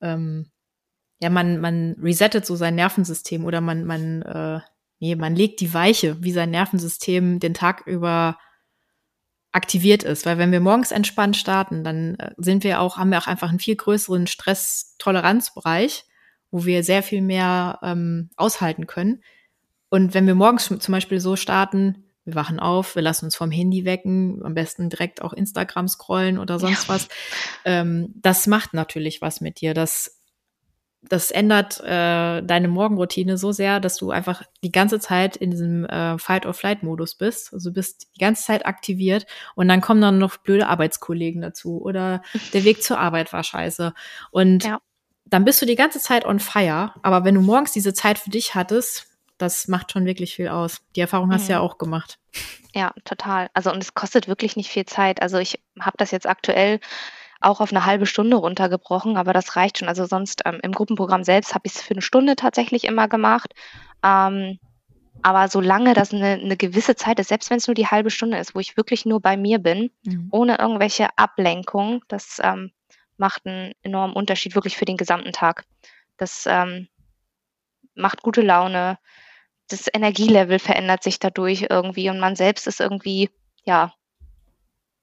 ähm, 0.00 0.50
ja, 1.20 1.30
man, 1.30 1.60
man 1.60 1.96
resettet 2.02 2.44
so 2.44 2.56
sein 2.56 2.74
Nervensystem 2.74 3.44
oder 3.44 3.60
man, 3.60 3.84
man, 3.84 4.22
äh, 4.22 4.60
nee, 4.98 5.14
man 5.14 5.36
legt 5.36 5.60
die 5.60 5.72
Weiche, 5.72 6.22
wie 6.22 6.32
sein 6.32 6.50
Nervensystem 6.50 7.38
den 7.38 7.54
Tag 7.54 7.86
über 7.86 8.38
aktiviert 9.52 10.02
ist. 10.02 10.26
Weil 10.26 10.38
wenn 10.38 10.50
wir 10.50 10.60
morgens 10.60 10.90
entspannt 10.90 11.36
starten, 11.36 11.84
dann 11.84 12.16
äh, 12.16 12.32
sind 12.38 12.64
wir 12.64 12.80
auch, 12.80 12.96
haben 12.96 13.10
wir 13.10 13.18
auch 13.18 13.28
einfach 13.28 13.50
einen 13.50 13.60
viel 13.60 13.76
größeren 13.76 14.26
Stresstoleranzbereich 14.26 16.06
wo 16.52 16.64
wir 16.64 16.84
sehr 16.84 17.02
viel 17.02 17.22
mehr 17.22 17.80
ähm, 17.82 18.30
aushalten 18.36 18.86
können. 18.86 19.22
Und 19.88 20.14
wenn 20.14 20.26
wir 20.26 20.34
morgens 20.34 20.66
zum 20.66 20.92
Beispiel 20.92 21.18
so 21.18 21.34
starten, 21.34 22.04
wir 22.24 22.34
wachen 22.34 22.60
auf, 22.60 22.94
wir 22.94 23.02
lassen 23.02 23.24
uns 23.24 23.36
vom 23.36 23.50
Handy 23.50 23.84
wecken, 23.84 24.40
am 24.44 24.54
besten 24.54 24.88
direkt 24.88 25.22
auch 25.22 25.32
Instagram 25.32 25.88
scrollen 25.88 26.38
oder 26.38 26.60
sonst 26.60 26.86
ja. 26.86 26.94
was, 26.94 27.08
ähm, 27.64 28.12
das 28.14 28.46
macht 28.46 28.74
natürlich 28.74 29.20
was 29.20 29.40
mit 29.40 29.60
dir. 29.60 29.74
Das, 29.74 30.20
das 31.02 31.32
ändert 31.32 31.80
äh, 31.80 32.42
deine 32.42 32.68
Morgenroutine 32.68 33.36
so 33.38 33.50
sehr, 33.50 33.80
dass 33.80 33.96
du 33.96 34.12
einfach 34.12 34.44
die 34.62 34.70
ganze 34.70 35.00
Zeit 35.00 35.36
in 35.36 35.50
diesem 35.50 35.84
äh, 35.86 36.16
Fight-or-Flight-Modus 36.16 37.16
bist. 37.16 37.52
Also 37.52 37.70
du 37.70 37.74
bist 37.74 38.08
die 38.14 38.20
ganze 38.20 38.44
Zeit 38.44 38.66
aktiviert 38.66 39.26
und 39.56 39.66
dann 39.66 39.80
kommen 39.80 40.00
dann 40.00 40.18
noch 40.18 40.36
blöde 40.36 40.68
Arbeitskollegen 40.68 41.42
dazu 41.42 41.82
oder 41.82 42.22
der 42.52 42.62
Weg 42.62 42.84
zur 42.84 43.00
Arbeit 43.00 43.32
war 43.32 43.42
scheiße. 43.42 43.94
Und 44.30 44.64
ja 44.64 44.80
dann 45.24 45.44
bist 45.44 45.62
du 45.62 45.66
die 45.66 45.76
ganze 45.76 46.00
Zeit 46.00 46.24
on 46.24 46.40
fire. 46.40 46.92
Aber 47.02 47.24
wenn 47.24 47.34
du 47.34 47.40
morgens 47.40 47.72
diese 47.72 47.94
Zeit 47.94 48.18
für 48.18 48.30
dich 48.30 48.54
hattest, 48.54 49.06
das 49.38 49.68
macht 49.68 49.92
schon 49.92 50.06
wirklich 50.06 50.34
viel 50.34 50.48
aus. 50.48 50.82
Die 50.94 51.00
Erfahrung 51.00 51.32
hast 51.32 51.48
du 51.48 51.52
ja 51.52 51.58
mhm. 51.58 51.64
auch 51.64 51.78
gemacht. 51.78 52.18
Ja, 52.74 52.92
total. 53.04 53.50
Also 53.54 53.72
und 53.72 53.82
es 53.82 53.94
kostet 53.94 54.28
wirklich 54.28 54.56
nicht 54.56 54.70
viel 54.70 54.86
Zeit. 54.86 55.20
Also 55.20 55.38
ich 55.38 55.60
habe 55.80 55.96
das 55.96 56.10
jetzt 56.10 56.26
aktuell 56.26 56.80
auch 57.40 57.60
auf 57.60 57.72
eine 57.72 57.84
halbe 57.84 58.06
Stunde 58.06 58.36
runtergebrochen, 58.36 59.16
aber 59.16 59.32
das 59.32 59.56
reicht 59.56 59.78
schon. 59.78 59.88
Also 59.88 60.06
sonst 60.06 60.42
ähm, 60.46 60.60
im 60.62 60.72
Gruppenprogramm 60.72 61.24
selbst 61.24 61.54
habe 61.54 61.66
ich 61.66 61.74
es 61.74 61.82
für 61.82 61.94
eine 61.94 62.02
Stunde 62.02 62.36
tatsächlich 62.36 62.84
immer 62.84 63.08
gemacht. 63.08 63.52
Ähm, 64.04 64.58
aber 65.22 65.48
solange 65.48 65.94
das 65.94 66.12
eine, 66.12 66.32
eine 66.32 66.56
gewisse 66.56 66.96
Zeit 66.96 67.20
ist, 67.20 67.28
selbst 67.28 67.50
wenn 67.50 67.58
es 67.58 67.66
nur 67.66 67.74
die 67.74 67.86
halbe 67.86 68.10
Stunde 68.10 68.38
ist, 68.38 68.54
wo 68.54 68.60
ich 68.60 68.76
wirklich 68.76 69.04
nur 69.06 69.20
bei 69.20 69.36
mir 69.36 69.58
bin, 69.58 69.90
mhm. 70.04 70.28
ohne 70.30 70.58
irgendwelche 70.58 71.08
Ablenkung, 71.16 72.04
das 72.08 72.40
ähm, 72.42 72.72
macht 73.16 73.46
einen 73.46 73.72
enormen 73.82 74.14
Unterschied 74.14 74.54
wirklich 74.54 74.76
für 74.76 74.84
den 74.84 74.96
gesamten 74.96 75.32
Tag. 75.32 75.64
Das 76.16 76.44
ähm, 76.46 76.88
macht 77.94 78.22
gute 78.22 78.42
Laune. 78.42 78.98
Das 79.68 79.88
Energielevel 79.92 80.58
verändert 80.58 81.02
sich 81.02 81.18
dadurch 81.18 81.66
irgendwie 81.70 82.10
und 82.10 82.20
man 82.20 82.36
selbst 82.36 82.66
ist 82.66 82.80
irgendwie, 82.80 83.30
ja, 83.64 83.94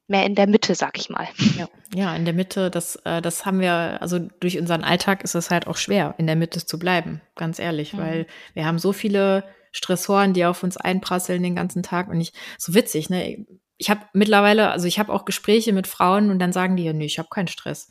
mehr 0.10 0.26
in 0.26 0.36
der 0.36 0.48
Mitte, 0.48 0.76
sag 0.76 0.98
ich 0.98 1.10
mal. 1.10 1.28
Ja, 1.58 1.70
ja 1.94 2.16
in 2.16 2.26
der 2.26 2.34
Mitte, 2.34 2.70
das, 2.70 2.96
äh, 3.06 3.22
das 3.22 3.46
haben 3.46 3.60
wir, 3.60 4.02
also 4.02 4.20
durch 4.40 4.58
unseren 4.58 4.84
Alltag 4.84 5.24
ist 5.24 5.36
es 5.36 5.52
halt 5.52 5.68
auch 5.68 5.78
schwer, 5.78 6.16
in 6.18 6.28
der 6.28 6.36
Mitte 6.36 6.66
zu 6.66 6.80
bleiben, 6.80 7.22
ganz 7.36 7.60
ehrlich, 7.60 7.94
mhm. 7.94 7.98
weil 8.00 8.28
wir 8.54 8.66
haben 8.66 8.80
so 8.80 8.92
viele 8.92 9.44
Stressoren, 9.72 10.34
die 10.34 10.46
auf 10.46 10.64
uns 10.64 10.78
einprasseln 10.78 11.44
den 11.44 11.56
ganzen 11.56 11.84
Tag 11.84 12.10
und 12.10 12.20
ich, 12.20 12.34
so 12.58 12.74
witzig, 12.74 13.10
ne? 13.10 13.46
Ich 13.82 13.90
habe 13.90 14.02
mittlerweile, 14.12 14.72
also 14.72 14.88
ich 14.88 15.00
habe 15.00 15.14
auch 15.14 15.24
Gespräche 15.24 15.72
mit 15.72 15.88
Frauen 15.88 16.32
und 16.32 16.40
dann 16.40 16.52
sagen 16.52 16.76
die 16.76 16.84
ja, 16.84 16.92
nee, 16.92 17.06
ich 17.06 17.18
habe 17.18 17.30
keinen 17.30 17.48
Stress. 17.48 17.90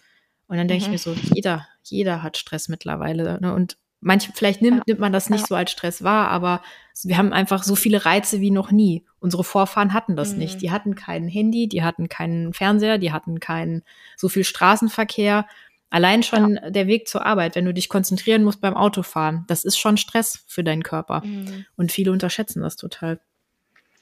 Und 0.48 0.56
dann 0.56 0.68
denke 0.68 0.88
mhm. 0.88 0.94
ich 0.94 1.06
mir 1.06 1.14
so, 1.14 1.16
jeder, 1.34 1.66
jeder 1.82 2.22
hat 2.22 2.36
Stress 2.36 2.68
mittlerweile. 2.68 3.38
Ne? 3.40 3.54
Und 3.54 3.76
manch, 4.00 4.30
vielleicht 4.34 4.62
nimmt, 4.62 4.78
ja. 4.78 4.82
nimmt 4.86 5.00
man 5.00 5.12
das 5.12 5.30
nicht 5.30 5.42
ja. 5.42 5.46
so 5.46 5.54
als 5.54 5.70
Stress 5.70 6.02
wahr, 6.02 6.28
aber 6.28 6.62
wir 7.02 7.16
haben 7.18 7.32
einfach 7.32 7.62
so 7.62 7.76
viele 7.76 8.04
Reize 8.04 8.40
wie 8.40 8.50
noch 8.50 8.70
nie. 8.70 9.04
Unsere 9.20 9.44
Vorfahren 9.44 9.92
hatten 9.92 10.16
das 10.16 10.32
mhm. 10.32 10.38
nicht. 10.38 10.62
Die 10.62 10.70
hatten 10.70 10.94
kein 10.94 11.28
Handy, 11.28 11.68
die 11.68 11.82
hatten 11.82 12.08
keinen 12.08 12.52
Fernseher, 12.52 12.98
die 12.98 13.12
hatten 13.12 13.40
keinen 13.40 13.82
so 14.16 14.28
viel 14.28 14.44
Straßenverkehr. 14.44 15.46
Allein 15.90 16.22
schon 16.22 16.56
ja. 16.56 16.70
der 16.70 16.86
Weg 16.86 17.08
zur 17.08 17.24
Arbeit, 17.24 17.54
wenn 17.54 17.64
du 17.64 17.72
dich 17.72 17.88
konzentrieren 17.88 18.44
musst 18.44 18.60
beim 18.60 18.74
Autofahren, 18.74 19.44
das 19.48 19.64
ist 19.64 19.78
schon 19.78 19.96
Stress 19.96 20.44
für 20.46 20.62
deinen 20.62 20.82
Körper. 20.82 21.22
Mhm. 21.24 21.66
Und 21.76 21.92
viele 21.92 22.12
unterschätzen 22.12 22.62
das 22.62 22.76
total. 22.76 23.20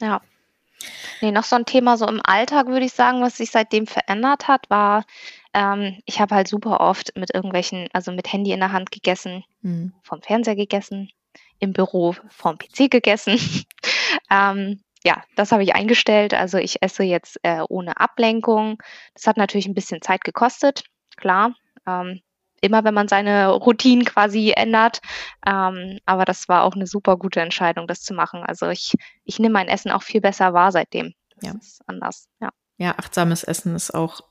Ja. 0.01 0.21
Nee, 1.21 1.31
noch 1.31 1.43
so 1.43 1.55
ein 1.55 1.65
Thema 1.65 1.97
so 1.97 2.07
im 2.07 2.21
Alltag, 2.23 2.67
würde 2.67 2.85
ich 2.85 2.93
sagen, 2.93 3.21
was 3.21 3.37
sich 3.37 3.51
seitdem 3.51 3.87
verändert 3.87 4.47
hat, 4.47 4.69
war 4.69 5.03
ähm, 5.57 6.01
ich 6.05 6.19
habe 6.19 6.35
halt 6.35 6.47
super 6.47 6.81
oft 6.81 7.17
mit 7.17 7.33
irgendwelchen, 7.33 7.89
also 7.91 8.11
mit 8.11 8.31
Handy 8.31 8.51
in 8.51 8.59
der 8.59 8.73
Hand 8.73 8.91
gegessen, 8.91 9.43
mhm. 9.61 9.91
vom 10.03 10.21
Fernseher 10.21 10.55
gegessen, 10.55 11.09
im 11.57 11.73
Büro 11.73 12.15
vom 12.29 12.59
PC 12.59 12.91
gegessen. 12.91 13.39
ähm, 14.29 14.79
ja, 15.03 15.23
das 15.35 15.51
habe 15.51 15.63
ich 15.63 15.73
eingestellt. 15.73 16.35
Also 16.35 16.59
ich 16.59 16.83
esse 16.83 17.03
jetzt 17.03 17.39
äh, 17.41 17.61
ohne 17.69 17.99
Ablenkung. 17.99 18.77
Das 19.15 19.25
hat 19.25 19.37
natürlich 19.37 19.67
ein 19.67 19.73
bisschen 19.73 20.01
Zeit 20.01 20.23
gekostet, 20.23 20.83
klar. 21.15 21.55
Ähm, 21.87 22.21
immer 22.61 22.83
wenn 22.83 22.93
man 22.93 23.07
seine 23.07 23.49
Routinen 23.49 24.05
quasi 24.05 24.53
ändert. 24.55 24.99
Ähm, 25.45 25.99
aber 26.05 26.25
das 26.25 26.47
war 26.49 26.63
auch 26.63 26.75
eine 26.75 26.87
super 26.87 27.17
gute 27.17 27.41
Entscheidung, 27.41 27.87
das 27.87 28.01
zu 28.01 28.13
machen. 28.13 28.43
Also 28.43 28.69
ich, 28.69 28.93
ich 29.23 29.39
nehme 29.39 29.53
mein 29.53 29.67
Essen 29.67 29.91
auch 29.91 30.03
viel 30.03 30.21
besser 30.21 30.53
wahr 30.53 30.71
seitdem. 30.71 31.13
Das 31.35 31.49
ja. 31.49 31.59
ist 31.59 31.81
anders, 31.87 32.27
ja. 32.41 32.49
ja, 32.77 32.95
achtsames 32.97 33.43
Essen 33.43 33.75
ist 33.75 33.93
auch 33.93 34.21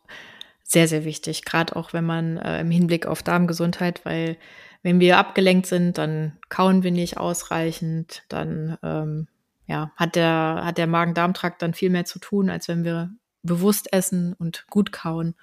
sehr, 0.62 0.88
sehr 0.88 1.04
wichtig, 1.04 1.44
gerade 1.44 1.76
auch 1.76 1.92
wenn 1.92 2.04
man 2.04 2.38
äh, 2.38 2.60
im 2.60 2.70
Hinblick 2.70 3.06
auf 3.06 3.22
Darmgesundheit, 3.22 4.04
weil 4.04 4.36
wenn 4.82 4.98
wir 4.98 5.18
abgelenkt 5.18 5.66
sind, 5.66 5.96
dann 5.98 6.38
kauen 6.48 6.82
wir 6.82 6.90
nicht 6.90 7.18
ausreichend, 7.18 8.24
dann 8.28 8.76
ähm, 8.82 9.28
ja, 9.66 9.92
hat 9.96 10.16
der, 10.16 10.62
hat 10.64 10.78
der 10.78 10.86
Magen-Darm-Trakt 10.86 11.62
dann 11.62 11.74
viel 11.74 11.90
mehr 11.90 12.04
zu 12.04 12.18
tun, 12.18 12.50
als 12.50 12.68
wenn 12.68 12.84
wir 12.84 13.10
bewusst 13.42 13.92
essen 13.92 14.32
und 14.32 14.66
gut 14.68 14.92
kauen. 14.92 15.34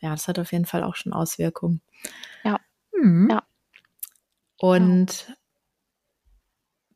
Ja, 0.00 0.10
das 0.10 0.28
hat 0.28 0.38
auf 0.38 0.52
jeden 0.52 0.66
Fall 0.66 0.82
auch 0.82 0.96
schon 0.96 1.12
Auswirkungen. 1.12 1.80
Ja. 2.44 2.58
Hm. 2.92 3.28
ja. 3.30 3.42
Und 4.58 5.26
ja. 5.28 5.34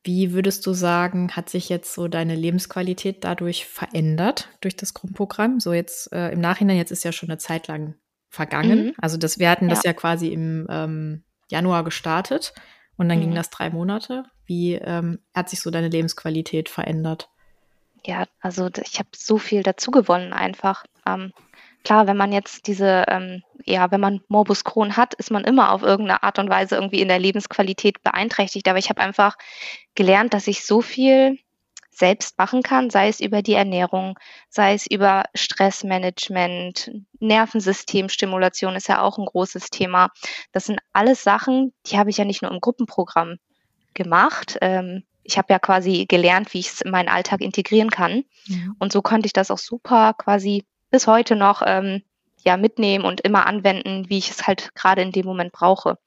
wie 0.02 0.32
würdest 0.32 0.66
du 0.66 0.72
sagen, 0.72 1.32
hat 1.32 1.48
sich 1.48 1.68
jetzt 1.68 1.94
so 1.94 2.08
deine 2.08 2.34
Lebensqualität 2.34 3.24
dadurch 3.24 3.66
verändert 3.66 4.48
durch 4.60 4.76
das 4.76 4.94
Grundprogramm? 4.94 5.60
So 5.60 5.72
jetzt 5.72 6.12
äh, 6.12 6.30
im 6.30 6.40
Nachhinein, 6.40 6.76
jetzt 6.76 6.92
ist 6.92 7.04
ja 7.04 7.12
schon 7.12 7.30
eine 7.30 7.38
Zeit 7.38 7.68
lang 7.68 7.94
vergangen. 8.28 8.86
Mhm. 8.86 8.94
Also 8.98 9.16
das, 9.16 9.38
wir 9.38 9.48
hatten 9.48 9.68
ja. 9.68 9.74
das 9.74 9.84
ja 9.84 9.92
quasi 9.92 10.28
im 10.28 10.66
ähm, 10.68 11.24
Januar 11.50 11.84
gestartet 11.84 12.52
und 12.96 13.08
dann 13.08 13.18
mhm. 13.18 13.22
ging 13.22 13.34
das 13.34 13.50
drei 13.50 13.70
Monate. 13.70 14.24
Wie 14.46 14.74
ähm, 14.74 15.20
hat 15.34 15.48
sich 15.48 15.60
so 15.60 15.70
deine 15.70 15.88
Lebensqualität 15.88 16.68
verändert? 16.68 17.30
Ja, 18.04 18.26
also 18.40 18.68
ich 18.82 18.98
habe 18.98 19.08
so 19.16 19.38
viel 19.38 19.62
dazu 19.62 19.90
gewonnen 19.90 20.34
einfach. 20.34 20.84
Ähm, 21.06 21.32
klar, 21.84 22.06
wenn 22.06 22.16
man 22.16 22.32
jetzt 22.32 22.66
diese, 22.66 23.04
ähm, 23.08 23.42
ja, 23.64 23.90
wenn 23.90 24.00
man 24.00 24.20
Morbus 24.28 24.64
Crohn 24.64 24.96
hat, 24.96 25.14
ist 25.14 25.30
man 25.30 25.44
immer 25.44 25.72
auf 25.72 25.82
irgendeine 25.82 26.22
Art 26.22 26.38
und 26.38 26.50
Weise 26.50 26.74
irgendwie 26.74 27.00
in 27.00 27.08
der 27.08 27.18
Lebensqualität 27.18 28.02
beeinträchtigt. 28.02 28.66
Aber 28.68 28.78
ich 28.78 28.88
habe 28.88 29.00
einfach 29.00 29.36
gelernt, 29.94 30.34
dass 30.34 30.48
ich 30.48 30.64
so 30.64 30.80
viel 30.80 31.38
selbst 31.90 32.38
machen 32.38 32.62
kann, 32.62 32.90
sei 32.90 33.08
es 33.08 33.20
über 33.20 33.40
die 33.40 33.54
Ernährung, 33.54 34.18
sei 34.48 34.74
es 34.74 34.86
über 34.86 35.24
Stressmanagement, 35.34 36.90
Nervensystemstimulation 37.20 38.74
ist 38.74 38.88
ja 38.88 39.00
auch 39.00 39.16
ein 39.16 39.26
großes 39.26 39.70
Thema. 39.70 40.08
Das 40.50 40.64
sind 40.64 40.80
alles 40.92 41.22
Sachen, 41.22 41.72
die 41.86 41.96
habe 41.96 42.10
ich 42.10 42.16
ja 42.16 42.24
nicht 42.24 42.42
nur 42.42 42.50
im 42.50 42.60
Gruppenprogramm 42.60 43.38
gemacht. 43.94 44.58
Ähm, 44.60 45.04
ich 45.22 45.38
habe 45.38 45.52
ja 45.52 45.58
quasi 45.58 46.06
gelernt, 46.06 46.52
wie 46.52 46.58
ich 46.58 46.68
es 46.68 46.80
in 46.80 46.90
meinen 46.90 47.08
Alltag 47.08 47.40
integrieren 47.40 47.90
kann. 47.90 48.24
Mhm. 48.48 48.76
Und 48.78 48.92
so 48.92 49.00
konnte 49.00 49.26
ich 49.26 49.32
das 49.32 49.50
auch 49.50 49.58
super 49.58 50.14
quasi 50.14 50.64
bis 50.94 51.08
heute 51.08 51.34
noch 51.34 51.60
ähm, 51.66 52.02
ja 52.44 52.56
mitnehmen 52.56 53.04
und 53.04 53.20
immer 53.22 53.46
anwenden, 53.46 54.08
wie 54.08 54.18
ich 54.18 54.30
es 54.30 54.46
halt 54.46 54.72
gerade 54.76 55.02
in 55.02 55.10
dem 55.10 55.26
Moment 55.26 55.50
brauche. 55.50 55.98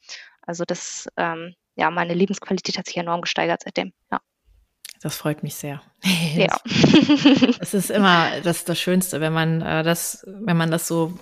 Also 0.43 0.63
das, 0.63 1.09
ähm, 1.17 1.55
ja, 1.75 1.91
meine 1.91 2.13
Lebensqualität 2.13 2.77
hat 2.77 2.85
sich 2.85 2.95
enorm 2.95 3.19
gesteigert 3.19 3.63
seitdem. 3.65 3.91
Ja. 4.09 4.21
Das 5.01 5.17
freut 5.17 5.43
mich 5.43 5.55
sehr. 5.55 5.81
Ja. 6.35 6.55
Es 7.59 7.73
ist 7.73 7.91
immer 7.91 8.39
das, 8.45 8.63
das 8.63 8.79
Schönste, 8.79 9.19
wenn 9.19 9.33
man 9.33 9.61
äh, 9.61 9.83
das, 9.83 10.23
wenn 10.25 10.55
man 10.55 10.71
das 10.71 10.87
so 10.87 11.19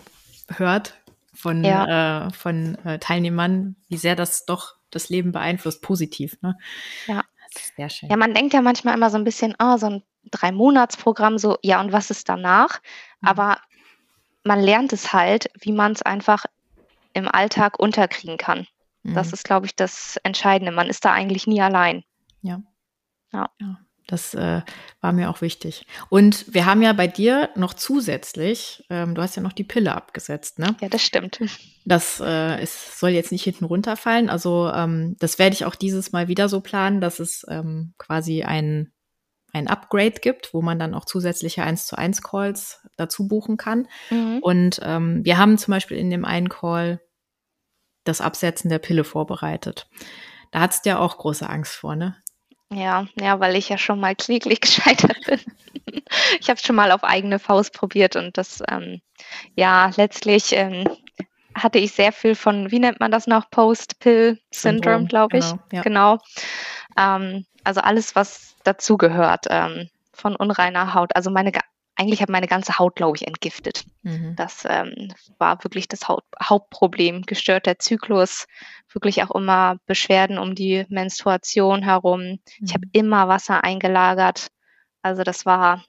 hört 0.56 0.94
von, 1.34 1.64
ja. 1.64 2.28
äh, 2.28 2.32
von 2.34 2.76
äh, 2.86 3.00
Teilnehmern, 3.00 3.78
wie 3.90 3.98
sehr 3.98 4.16
das 4.16 4.46
doch 4.46 4.76
das 4.92 5.10
Leben 5.10 5.32
beeinflusst, 5.32 5.82
positiv. 5.82 6.38
Ne? 6.44 6.56
Ja. 7.08 7.24
Sehr 7.76 7.90
schön. 7.90 8.10
Ja, 8.10 8.18
man 8.18 8.36
denkt 8.36 8.54
ja 8.54 8.62
manchmal 8.62 8.96
immer 8.96 9.10
so 9.10 9.18
ein 9.18 9.24
bisschen, 9.24 9.56
oh, 9.58 9.78
so 9.78 9.88
ein 9.88 10.04
Drei-Monats-Programm, 10.32 11.38
so, 11.38 11.58
ja, 11.62 11.82
und 11.82 11.92
was 11.92 12.10
ist 12.10 12.30
danach? 12.30 12.82
Mhm. 13.22 13.28
Aber 13.28 13.58
man 14.44 14.62
lernt 14.62 14.94
es 14.94 15.14
halt, 15.14 15.50
wie 15.60 15.72
man 15.72 15.92
es 15.92 16.02
einfach 16.02 16.46
im 17.14 17.28
Alltag 17.28 17.80
unterkriegen 17.80 18.38
kann. 18.38 18.68
Mhm. 19.04 19.16
Das 19.16 19.34
ist, 19.34 19.44
glaube 19.44 19.66
ich, 19.66 19.76
das 19.76 20.18
Entscheidende. 20.24 20.72
Man 20.72 20.88
ist 20.88 21.06
da 21.06 21.12
eigentlich 21.12 21.48
nie 21.48 21.62
allein. 21.62 22.04
Ja. 22.42 22.62
Ja. 23.34 23.50
ja. 23.60 23.78
Das 24.08 24.36
äh, 24.36 24.62
war 25.02 25.14
mir 25.14 25.32
auch 25.32 25.42
wichtig. 25.42 25.88
Und 26.10 26.54
wir 26.54 26.68
haben 26.68 26.84
ja 26.84 26.94
bei 26.94 27.08
dir 27.08 27.50
noch 27.56 27.74
zusätzlich, 27.74 28.86
ähm, 28.92 29.16
du 29.16 29.22
hast 29.22 29.36
ja 29.36 29.42
noch 29.42 29.54
die 29.54 29.64
Pille 29.64 29.96
abgesetzt, 29.96 30.60
ne? 30.60 30.76
Ja, 30.80 30.90
das 30.90 31.02
stimmt. 31.02 31.40
Das 31.86 32.22
äh, 32.24 32.62
ist, 32.62 33.00
soll 33.00 33.12
jetzt 33.12 33.32
nicht 33.32 33.44
hinten 33.44 33.66
runterfallen. 33.66 34.30
Also 34.30 34.70
ähm, 34.72 35.16
das 35.20 35.40
werde 35.40 35.56
ich 35.56 35.66
auch 35.66 35.76
dieses 35.76 36.12
Mal 36.12 36.28
wieder 36.28 36.50
so 36.50 36.62
planen, 36.62 37.02
dass 37.02 37.20
es 37.20 37.46
ähm, 37.50 37.94
quasi 37.98 38.44
ein, 38.44 38.92
ein 39.56 39.68
Upgrade 39.70 40.20
gibt, 40.20 40.54
wo 40.54 40.62
man 40.62 40.80
dann 40.80 40.94
auch 40.94 41.06
zusätzliche 41.06 41.64
1 41.64 41.88
zu 41.88 41.98
1 41.98 42.22
Calls 42.22 42.82
dazu 42.98 43.28
buchen 43.28 43.56
kann. 43.56 43.88
Mhm. 44.10 44.40
Und 44.42 44.82
ähm, 44.84 45.24
wir 45.24 45.38
haben 45.38 45.58
zum 45.58 45.72
Beispiel 45.72 45.98
in 45.98 46.10
dem 46.10 46.26
einen 46.26 46.50
Call 46.50 47.00
das 48.04 48.20
Absetzen 48.20 48.70
der 48.70 48.80
Pille 48.80 49.06
vorbereitet. 49.06 49.88
Da 50.52 50.60
hattest 50.60 50.86
du 50.86 50.90
ja 50.90 51.00
auch 51.00 51.18
große 51.18 51.50
Angst 51.50 51.74
vor, 51.74 51.96
ne? 51.96 52.18
Ja, 52.74 53.08
ja, 53.20 53.40
weil 53.40 53.56
ich 53.56 53.70
ja 53.70 53.78
schon 53.78 54.00
mal 54.00 54.16
kläglich 54.16 54.60
gescheitert 54.62 55.26
bin. 55.26 55.40
ich 56.40 56.50
habe 56.50 56.58
es 56.58 56.64
schon 56.64 56.76
mal 56.76 56.92
auf 56.92 57.06
eigene 57.06 57.40
Faust 57.40 57.74
probiert 57.74 58.18
und 58.18 58.38
das, 58.38 58.62
ähm, 58.70 59.02
ja, 59.56 59.90
letztlich 59.96 60.52
ähm, 60.52 60.84
hatte 61.56 61.80
ich 61.80 61.94
sehr 61.94 62.12
viel 62.12 62.36
von, 62.36 62.72
wie 62.72 62.80
nennt 62.80 63.00
man 63.00 63.12
das 63.12 63.26
noch, 63.26 63.50
Post-Pill-Syndrome, 63.50 65.08
glaube 65.08 65.38
ich. 65.38 65.46
Genau. 65.46 65.64
Ja. 65.72 65.82
genau. 65.82 66.18
Ähm, 66.98 67.46
also 67.64 67.82
alles, 67.82 68.16
was 68.16 68.56
dazugehört 68.64 69.46
ähm, 69.50 69.90
von 70.14 70.36
unreiner 70.36 70.94
Haut. 70.94 71.16
Also 71.16 71.32
meine 71.32 71.52
eigentlich 71.96 72.22
habe 72.22 72.32
meine 72.32 72.48
ganze 72.48 72.78
Haut, 72.78 72.96
glaube 72.96 73.18
ich, 73.18 73.26
entgiftet. 73.26 73.86
Mhm. 74.04 74.36
Das 74.36 74.66
ähm, 74.68 75.14
war 75.38 75.64
wirklich 75.64 75.88
das 75.88 76.08
Haut 76.08 76.24
Hauptproblem. 76.42 77.24
Gestörter 77.24 77.80
Zyklus, 77.80 78.48
wirklich 78.92 79.24
auch 79.24 79.32
immer 79.32 79.78
Beschwerden 79.86 80.38
um 80.38 80.56
die 80.56 80.86
Menstruation 80.90 81.84
herum. 81.84 82.22
Mhm. 82.22 82.40
Ich 82.62 82.74
habe 82.74 82.86
immer 82.92 83.28
Wasser 83.28 83.64
eingelagert. 83.64 84.48
Also 85.02 85.24
das 85.24 85.46
war 85.46 85.86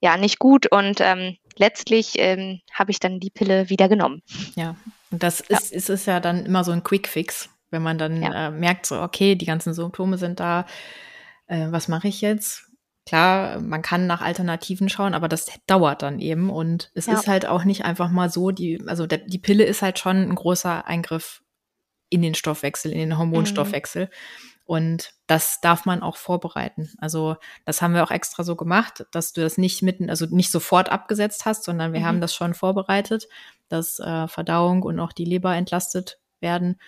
ja 0.00 0.16
nicht 0.16 0.38
gut 0.38 0.66
und 0.70 1.00
ähm, 1.00 1.36
letztlich 1.56 2.18
ähm, 2.18 2.60
habe 2.72 2.90
ich 2.90 3.00
dann 3.00 3.20
die 3.20 3.30
Pille 3.30 3.68
wieder 3.68 3.88
genommen. 3.88 4.22
Ja, 4.54 4.76
und 5.10 5.22
das 5.22 5.44
ja. 5.48 5.58
ist, 5.58 5.72
ist, 5.72 5.90
ist 5.90 6.06
ja 6.06 6.20
dann 6.20 6.46
immer 6.46 6.64
so 6.64 6.72
ein 6.72 6.84
Quick 6.84 7.08
Fix, 7.08 7.50
wenn 7.70 7.82
man 7.82 7.98
dann 7.98 8.22
ja. 8.22 8.48
äh, 8.48 8.50
merkt, 8.50 8.86
so, 8.86 9.00
okay, 9.00 9.34
die 9.34 9.46
ganzen 9.46 9.74
Symptome 9.74 10.18
sind 10.18 10.40
da. 10.40 10.66
Äh, 11.46 11.68
was 11.70 11.88
mache 11.88 12.08
ich 12.08 12.20
jetzt? 12.20 12.64
Klar, 13.06 13.60
man 13.60 13.80
kann 13.80 14.06
nach 14.06 14.20
Alternativen 14.20 14.90
schauen, 14.90 15.14
aber 15.14 15.28
das 15.28 15.46
dauert 15.66 16.02
dann 16.02 16.18
eben. 16.18 16.50
Und 16.50 16.90
es 16.94 17.06
ja. 17.06 17.14
ist 17.14 17.26
halt 17.26 17.46
auch 17.46 17.64
nicht 17.64 17.84
einfach 17.84 18.10
mal 18.10 18.30
so, 18.30 18.50
die, 18.50 18.82
also 18.86 19.06
der, 19.06 19.18
die 19.18 19.38
Pille 19.38 19.64
ist 19.64 19.80
halt 19.80 19.98
schon 19.98 20.16
ein 20.16 20.34
großer 20.34 20.86
Eingriff 20.86 21.42
in 22.10 22.22
den 22.22 22.34
Stoffwechsel, 22.34 22.92
in 22.92 22.98
den 22.98 23.18
Hormonstoffwechsel. 23.18 24.04
Mhm. 24.04 24.10
Und 24.68 25.14
das 25.26 25.62
darf 25.62 25.86
man 25.86 26.02
auch 26.02 26.18
vorbereiten. 26.18 26.92
Also 26.98 27.36
das 27.64 27.80
haben 27.80 27.94
wir 27.94 28.04
auch 28.04 28.10
extra 28.10 28.44
so 28.44 28.54
gemacht, 28.54 29.06
dass 29.12 29.32
du 29.32 29.40
das 29.40 29.56
nicht 29.56 29.82
mitten, 29.82 30.10
also 30.10 30.26
nicht 30.26 30.50
sofort 30.50 30.90
abgesetzt 30.90 31.46
hast, 31.46 31.64
sondern 31.64 31.94
wir 31.94 32.00
mhm. 32.00 32.04
haben 32.04 32.20
das 32.20 32.34
schon 32.34 32.52
vorbereitet, 32.52 33.28
dass 33.70 33.98
äh, 33.98 34.28
Verdauung 34.28 34.82
und 34.82 35.00
auch 35.00 35.14
die 35.14 35.24
Leber 35.24 35.54
entlastet 35.54 36.18
werden. 36.40 36.78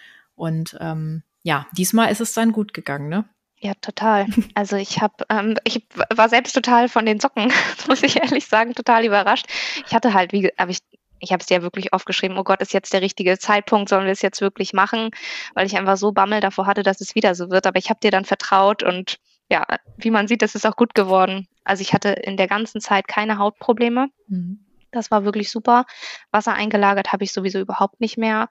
Und 0.40 0.74
ähm, 0.80 1.22
ja, 1.42 1.66
diesmal 1.72 2.10
ist 2.10 2.22
es 2.22 2.32
dann 2.32 2.52
gut 2.52 2.72
gegangen, 2.72 3.10
ne? 3.10 3.28
Ja, 3.58 3.74
total. 3.74 4.26
Also 4.54 4.76
ich 4.76 5.02
habe, 5.02 5.24
ähm, 5.28 5.58
ich 5.64 5.86
war 6.14 6.30
selbst 6.30 6.54
total 6.54 6.88
von 6.88 7.04
den 7.04 7.20
Socken, 7.20 7.52
muss 7.88 8.02
ich 8.02 8.16
ehrlich 8.16 8.46
sagen, 8.46 8.72
total 8.72 9.04
überrascht. 9.04 9.46
Ich 9.86 9.94
hatte 9.94 10.14
halt, 10.14 10.32
wie, 10.32 10.50
aber 10.56 10.70
ich, 10.70 10.78
ich 11.18 11.32
habe 11.32 11.42
es 11.42 11.50
ja 11.50 11.60
wirklich 11.60 11.92
aufgeschrieben, 11.92 12.38
oh 12.38 12.42
Gott, 12.42 12.62
ist 12.62 12.72
jetzt 12.72 12.94
der 12.94 13.02
richtige 13.02 13.38
Zeitpunkt, 13.38 13.90
sollen 13.90 14.06
wir 14.06 14.12
es 14.12 14.22
jetzt 14.22 14.40
wirklich 14.40 14.72
machen, 14.72 15.10
weil 15.54 15.66
ich 15.66 15.76
einfach 15.76 15.98
so 15.98 16.12
Bammel 16.12 16.40
davor 16.40 16.66
hatte, 16.66 16.82
dass 16.82 17.02
es 17.02 17.14
wieder 17.14 17.34
so 17.34 17.50
wird. 17.50 17.66
Aber 17.66 17.78
ich 17.78 17.90
habe 17.90 18.00
dir 18.00 18.10
dann 18.10 18.24
vertraut 18.24 18.82
und 18.82 19.18
ja, 19.50 19.66
wie 19.98 20.10
man 20.10 20.26
sieht, 20.26 20.40
das 20.40 20.54
ist 20.54 20.66
auch 20.66 20.76
gut 20.76 20.94
geworden. 20.94 21.48
Also 21.64 21.82
ich 21.82 21.92
hatte 21.92 22.08
in 22.08 22.38
der 22.38 22.48
ganzen 22.48 22.80
Zeit 22.80 23.08
keine 23.08 23.36
Hautprobleme. 23.36 24.08
Mhm. 24.26 24.64
Das 24.90 25.10
war 25.10 25.24
wirklich 25.24 25.50
super. 25.50 25.84
Wasser 26.30 26.54
eingelagert 26.54 27.12
habe 27.12 27.24
ich 27.24 27.32
sowieso 27.32 27.60
überhaupt 27.60 28.00
nicht 28.00 28.16
mehr. 28.16 28.48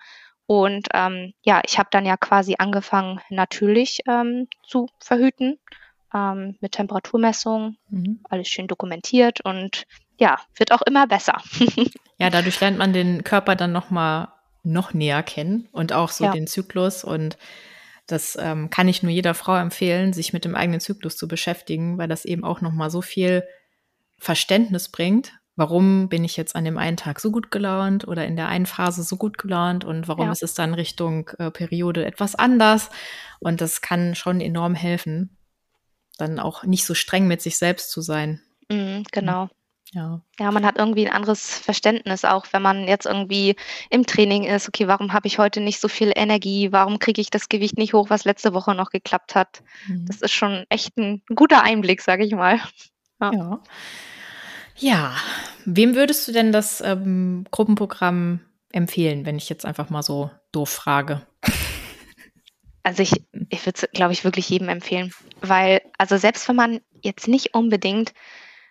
Und 0.49 0.87
ähm, 0.95 1.35
ja, 1.43 1.61
ich 1.63 1.77
habe 1.77 1.89
dann 1.91 2.07
ja 2.07 2.17
quasi 2.17 2.55
angefangen, 2.57 3.21
natürlich 3.29 3.99
ähm, 4.09 4.47
zu 4.65 4.87
verhüten 4.99 5.59
ähm, 6.11 6.57
mit 6.59 6.71
Temperaturmessung, 6.71 7.77
mhm. 7.89 8.21
alles 8.27 8.47
schön 8.47 8.67
dokumentiert 8.67 9.41
und 9.41 9.85
ja, 10.17 10.39
wird 10.55 10.71
auch 10.71 10.81
immer 10.81 11.05
besser. 11.05 11.39
ja, 12.17 12.31
dadurch 12.31 12.59
lernt 12.59 12.79
man 12.79 12.93
den 12.93 13.23
Körper 13.23 13.55
dann 13.55 13.71
noch 13.71 13.91
mal 13.91 14.33
noch 14.63 14.91
näher 14.91 15.21
kennen 15.21 15.69
und 15.71 15.93
auch 15.93 16.09
so 16.09 16.23
ja. 16.23 16.31
den 16.31 16.47
Zyklus 16.47 17.03
und 17.03 17.37
das 18.07 18.35
ähm, 18.41 18.71
kann 18.71 18.87
ich 18.87 19.03
nur 19.03 19.11
jeder 19.11 19.35
Frau 19.35 19.55
empfehlen, 19.55 20.13
sich 20.13 20.33
mit 20.33 20.45
dem 20.45 20.55
eigenen 20.55 20.79
Zyklus 20.79 21.15
zu 21.15 21.27
beschäftigen, 21.27 21.99
weil 21.99 22.07
das 22.07 22.25
eben 22.25 22.43
auch 22.43 22.61
noch 22.61 22.73
mal 22.73 22.89
so 22.89 23.03
viel 23.03 23.43
Verständnis 24.17 24.89
bringt, 24.89 25.33
warum 25.59 26.07
bin 26.07 26.23
ich 26.23 26.37
jetzt 26.37 26.55
an 26.55 26.63
dem 26.63 26.77
einen 26.77 26.95
Tag 26.95 27.19
so 27.19 27.31
gut 27.31 27.51
gelaunt 27.51 28.07
oder 28.07 28.25
in 28.25 28.37
der 28.37 28.47
einen 28.47 28.65
Phase 28.65 29.03
so 29.03 29.17
gut 29.17 29.37
gelaunt 29.37 29.83
und 29.83 30.07
warum 30.07 30.27
ja. 30.27 30.31
ist 30.31 30.41
es 30.41 30.53
dann 30.53 30.73
Richtung 30.73 31.29
äh, 31.37 31.51
Periode 31.51 32.05
etwas 32.05 32.33
anders. 32.33 32.89
Und 33.39 33.59
das 33.59 33.81
kann 33.81 34.15
schon 34.15 34.39
enorm 34.39 34.73
helfen, 34.73 35.37
dann 36.17 36.39
auch 36.39 36.63
nicht 36.63 36.85
so 36.85 36.93
streng 36.93 37.27
mit 37.27 37.41
sich 37.41 37.57
selbst 37.57 37.91
zu 37.91 37.99
sein. 37.99 38.41
Mhm, 38.69 39.03
genau. 39.11 39.49
Ja. 39.91 40.21
ja, 40.39 40.51
man 40.51 40.65
hat 40.65 40.77
irgendwie 40.77 41.07
ein 41.07 41.13
anderes 41.13 41.59
Verständnis, 41.59 42.23
auch 42.23 42.45
wenn 42.51 42.61
man 42.61 42.87
jetzt 42.87 43.05
irgendwie 43.05 43.55
im 43.89 44.05
Training 44.05 44.43
ist. 44.43 44.67
Okay, 44.67 44.87
warum 44.87 45.11
habe 45.11 45.27
ich 45.27 45.39
heute 45.39 45.59
nicht 45.59 45.81
so 45.81 45.89
viel 45.89 46.13
Energie? 46.15 46.71
Warum 46.71 46.99
kriege 46.99 47.19
ich 47.19 47.31
das 47.31 47.49
Gewicht 47.49 47.77
nicht 47.77 47.93
hoch, 47.93 48.09
was 48.09 48.23
letzte 48.23 48.53
Woche 48.53 48.75
noch 48.75 48.91
geklappt 48.91 49.35
hat? 49.35 49.61
Mhm. 49.87 50.05
Das 50.05 50.21
ist 50.21 50.31
schon 50.31 50.65
echt 50.69 50.95
ein 50.97 51.21
guter 51.35 51.63
Einblick, 51.63 52.01
sage 52.01 52.23
ich 52.23 52.33
mal. 52.33 52.61
ja. 53.19 53.33
ja. 53.33 53.59
Ja, 54.79 55.15
wem 55.65 55.95
würdest 55.95 56.27
du 56.27 56.31
denn 56.31 56.51
das 56.51 56.81
ähm, 56.81 57.45
Gruppenprogramm 57.51 58.39
empfehlen, 58.71 59.25
wenn 59.25 59.37
ich 59.37 59.49
jetzt 59.49 59.65
einfach 59.65 59.89
mal 59.89 60.03
so 60.03 60.31
doof 60.51 60.69
frage? 60.69 61.25
Also 62.81 63.03
ich, 63.03 63.11
ich 63.49 63.65
würde 63.65 63.77
es, 63.83 63.91
glaube 63.91 64.13
ich, 64.13 64.23
wirklich 64.23 64.49
jedem 64.49 64.69
empfehlen. 64.69 65.13
Weil, 65.41 65.81
also 65.97 66.17
selbst 66.17 66.47
wenn 66.47 66.55
man 66.55 66.79
jetzt 67.03 67.27
nicht 67.27 67.53
unbedingt 67.53 68.13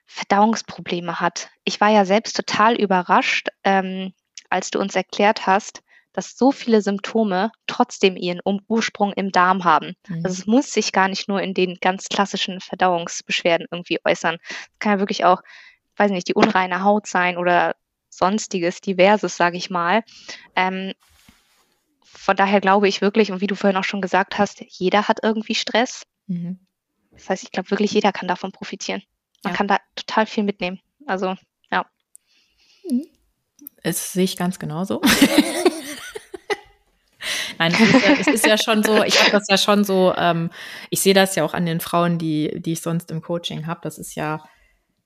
Verdauungsprobleme 0.09 1.21
hat. 1.21 1.51
Ich 1.65 1.81
war 1.81 1.91
ja 1.91 2.05
selbst 2.05 2.35
total 2.35 2.75
überrascht, 2.75 3.49
ähm, 3.63 4.15
als 4.49 4.71
du 4.71 4.81
uns 4.81 4.97
erklärt 4.97 5.47
hast, 5.47 5.83
dass 6.15 6.37
so 6.37 6.51
viele 6.51 6.81
Symptome 6.81 7.53
trotzdem 7.67 8.17
ihren 8.17 8.41
Ursprung 8.67 9.13
im 9.13 9.31
Darm 9.31 9.65
haben. 9.65 9.95
Mhm. 10.09 10.23
Also 10.25 10.41
es 10.41 10.47
muss 10.47 10.73
sich 10.73 10.93
gar 10.93 11.09
nicht 11.09 11.29
nur 11.29 11.43
in 11.43 11.53
den 11.53 11.77
ganz 11.81 12.09
klassischen 12.09 12.61
Verdauungsbeschwerden 12.61 13.69
irgendwie 13.71 13.99
äußern. 14.03 14.39
Es 14.43 14.79
kann 14.79 14.93
ja 14.93 14.99
wirklich 14.99 15.27
auch, 15.27 15.43
weiß 15.99 16.11
nicht, 16.11 16.29
die 16.29 16.35
unreine 16.35 16.85
Haut 16.85 17.07
sein 17.07 17.37
oder 17.37 17.75
sonstiges, 18.11 18.81
diverses, 18.81 19.37
sage 19.37 19.57
ich 19.57 19.71
mal. 19.71 20.03
Ähm, 20.57 20.93
von 22.05 22.37
daher 22.37 22.61
glaube 22.61 22.89
ich 22.89 23.01
wirklich, 23.01 23.33
und 23.33 23.41
wie 23.41 23.47
du 23.47 23.55
vorhin 23.55 23.77
auch 23.77 23.85
schon 23.85 24.03
gesagt 24.03 24.39
hast, 24.39 24.63
jeder 24.67 25.09
hat 25.09 25.19
irgendwie 25.23 25.55
Stress. 25.55 26.05
Mhm. 26.27 26.59
Das 27.13 27.29
heißt, 27.31 27.43
ich 27.43 27.51
glaube 27.53 27.71
wirklich, 27.71 27.93
jeder 27.93 28.13
kann 28.13 28.29
davon 28.29 28.53
profitieren. 28.53 29.03
Man 29.43 29.53
ja. 29.53 29.57
kann 29.57 29.69
da 29.69 29.79
total 29.95 30.27
viel 30.27 30.45
mitnehmen. 30.45 30.81
Also, 31.07 31.37
ja. 31.71 31.87
Das 33.83 34.13
sehe 34.13 34.25
ich 34.25 34.37
ganz 34.37 34.59
genauso. 34.59 35.01
Nein, 37.59 37.73
es 37.73 37.81
ist, 37.81 37.93
ja, 37.93 38.13
es 38.13 38.27
ist, 38.29 38.47
ja, 38.47 38.57
schon 38.59 38.85
so, 38.85 39.03
ich 39.03 39.21
habe 39.21 39.33
das 39.33 39.47
ja 39.49 39.59
schon 39.59 39.83
so, 39.85 40.15
ähm, 40.17 40.51
ich 40.91 41.01
sehe 41.01 41.15
das 41.15 41.35
ja 41.35 41.45
auch 41.45 41.55
an 41.55 41.67
den 41.67 41.81
Frauen, 41.81 42.19
die, 42.19 42.61
die 42.61 42.73
ich 42.73 42.81
sonst 42.81 43.11
im 43.11 43.21
Coaching 43.21 43.67
habe. 43.67 43.81
Das 43.83 43.99
ist 43.99 44.15
ja 44.15 44.45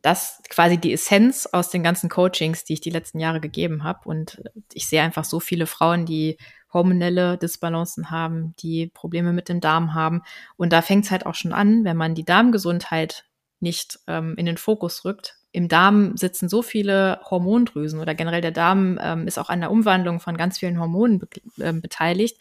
das 0.02 0.42
quasi 0.48 0.78
die 0.78 0.92
Essenz 0.92 1.46
aus 1.46 1.70
den 1.70 1.84
ganzen 1.84 2.10
Coachings, 2.10 2.64
die 2.64 2.74
ich 2.74 2.80
die 2.80 2.90
letzten 2.90 3.20
Jahre 3.20 3.40
gegeben 3.40 3.84
habe. 3.84 4.08
Und 4.08 4.42
ich 4.72 4.88
sehe 4.88 5.00
einfach 5.00 5.24
so 5.24 5.38
viele 5.38 5.66
Frauen, 5.66 6.06
die 6.06 6.36
hormonelle 6.72 7.38
Disbalancen 7.38 8.10
haben, 8.10 8.54
die 8.58 8.88
Probleme 8.88 9.32
mit 9.32 9.48
dem 9.48 9.60
Darm 9.60 9.94
haben. 9.94 10.22
Und 10.56 10.72
da 10.72 10.82
fängt 10.82 11.04
es 11.04 11.10
halt 11.10 11.24
auch 11.24 11.36
schon 11.36 11.52
an, 11.52 11.84
wenn 11.84 11.96
man 11.96 12.14
die 12.14 12.24
Darmgesundheit 12.24 13.24
nicht 13.60 14.00
ähm, 14.08 14.34
in 14.36 14.46
den 14.46 14.56
Fokus 14.56 15.04
rückt. 15.04 15.36
Im 15.52 15.68
Darm 15.68 16.16
sitzen 16.16 16.48
so 16.48 16.62
viele 16.62 17.20
Hormondrüsen 17.30 18.00
oder 18.00 18.14
generell 18.14 18.40
der 18.40 18.52
Darm 18.52 18.98
ähm, 19.00 19.28
ist 19.28 19.38
auch 19.38 19.50
an 19.50 19.60
der 19.60 19.70
Umwandlung 19.70 20.18
von 20.18 20.36
ganz 20.36 20.58
vielen 20.58 20.80
Hormonen 20.80 21.20
be 21.20 21.28
äh, 21.58 21.72
beteiligt. 21.72 22.38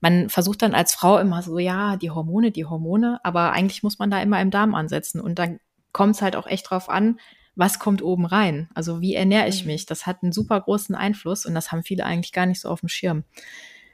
Man 0.00 0.28
versucht 0.28 0.60
dann 0.60 0.74
als 0.74 0.94
Frau 0.94 1.18
immer 1.18 1.40
so, 1.42 1.58
ja, 1.58 1.96
die 1.96 2.10
Hormone, 2.10 2.50
die 2.50 2.66
Hormone, 2.66 3.18
aber 3.22 3.52
eigentlich 3.52 3.82
muss 3.82 3.98
man 3.98 4.10
da 4.10 4.20
immer 4.20 4.40
im 4.42 4.50
Darm 4.50 4.74
ansetzen. 4.74 5.20
Und 5.20 5.38
dann 5.38 5.58
kommt 5.96 6.16
es 6.16 6.20
halt 6.20 6.36
auch 6.36 6.46
echt 6.46 6.68
drauf 6.68 6.90
an, 6.90 7.18
was 7.54 7.78
kommt 7.78 8.02
oben 8.02 8.26
rein? 8.26 8.68
Also 8.74 9.00
wie 9.00 9.14
ernähre 9.14 9.48
ich 9.48 9.62
mhm. 9.62 9.72
mich? 9.72 9.86
Das 9.86 10.04
hat 10.04 10.22
einen 10.22 10.30
super 10.30 10.60
großen 10.60 10.94
Einfluss 10.94 11.46
und 11.46 11.54
das 11.54 11.72
haben 11.72 11.82
viele 11.82 12.04
eigentlich 12.04 12.32
gar 12.32 12.44
nicht 12.44 12.60
so 12.60 12.68
auf 12.68 12.80
dem 12.80 12.90
Schirm. 12.90 13.24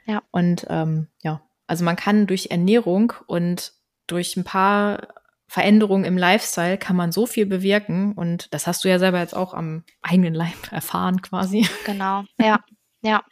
Ja. 0.05 0.21
Und 0.31 0.65
ähm, 0.69 1.07
ja, 1.21 1.41
also 1.65 1.85
man 1.85 1.95
kann 1.95 2.27
durch 2.27 2.47
Ernährung 2.51 3.13
und 3.25 3.71
durch 4.05 4.35
ein 4.35 4.43
paar 4.43 5.07
Veränderungen 5.47 6.03
im 6.03 6.17
Lifestyle 6.17 6.77
kann 6.77 6.97
man 6.97 7.13
so 7.13 7.25
viel 7.25 7.45
bewirken 7.45 8.11
und 8.11 8.53
das 8.53 8.67
hast 8.67 8.83
du 8.83 8.89
ja 8.89 8.99
selber 8.99 9.19
jetzt 9.19 9.35
auch 9.35 9.53
am 9.53 9.85
eigenen 10.01 10.33
Leib 10.33 10.57
erfahren 10.71 11.21
quasi. 11.21 11.65
Genau, 11.85 12.25
ja, 12.37 12.59
ja. 13.01 13.23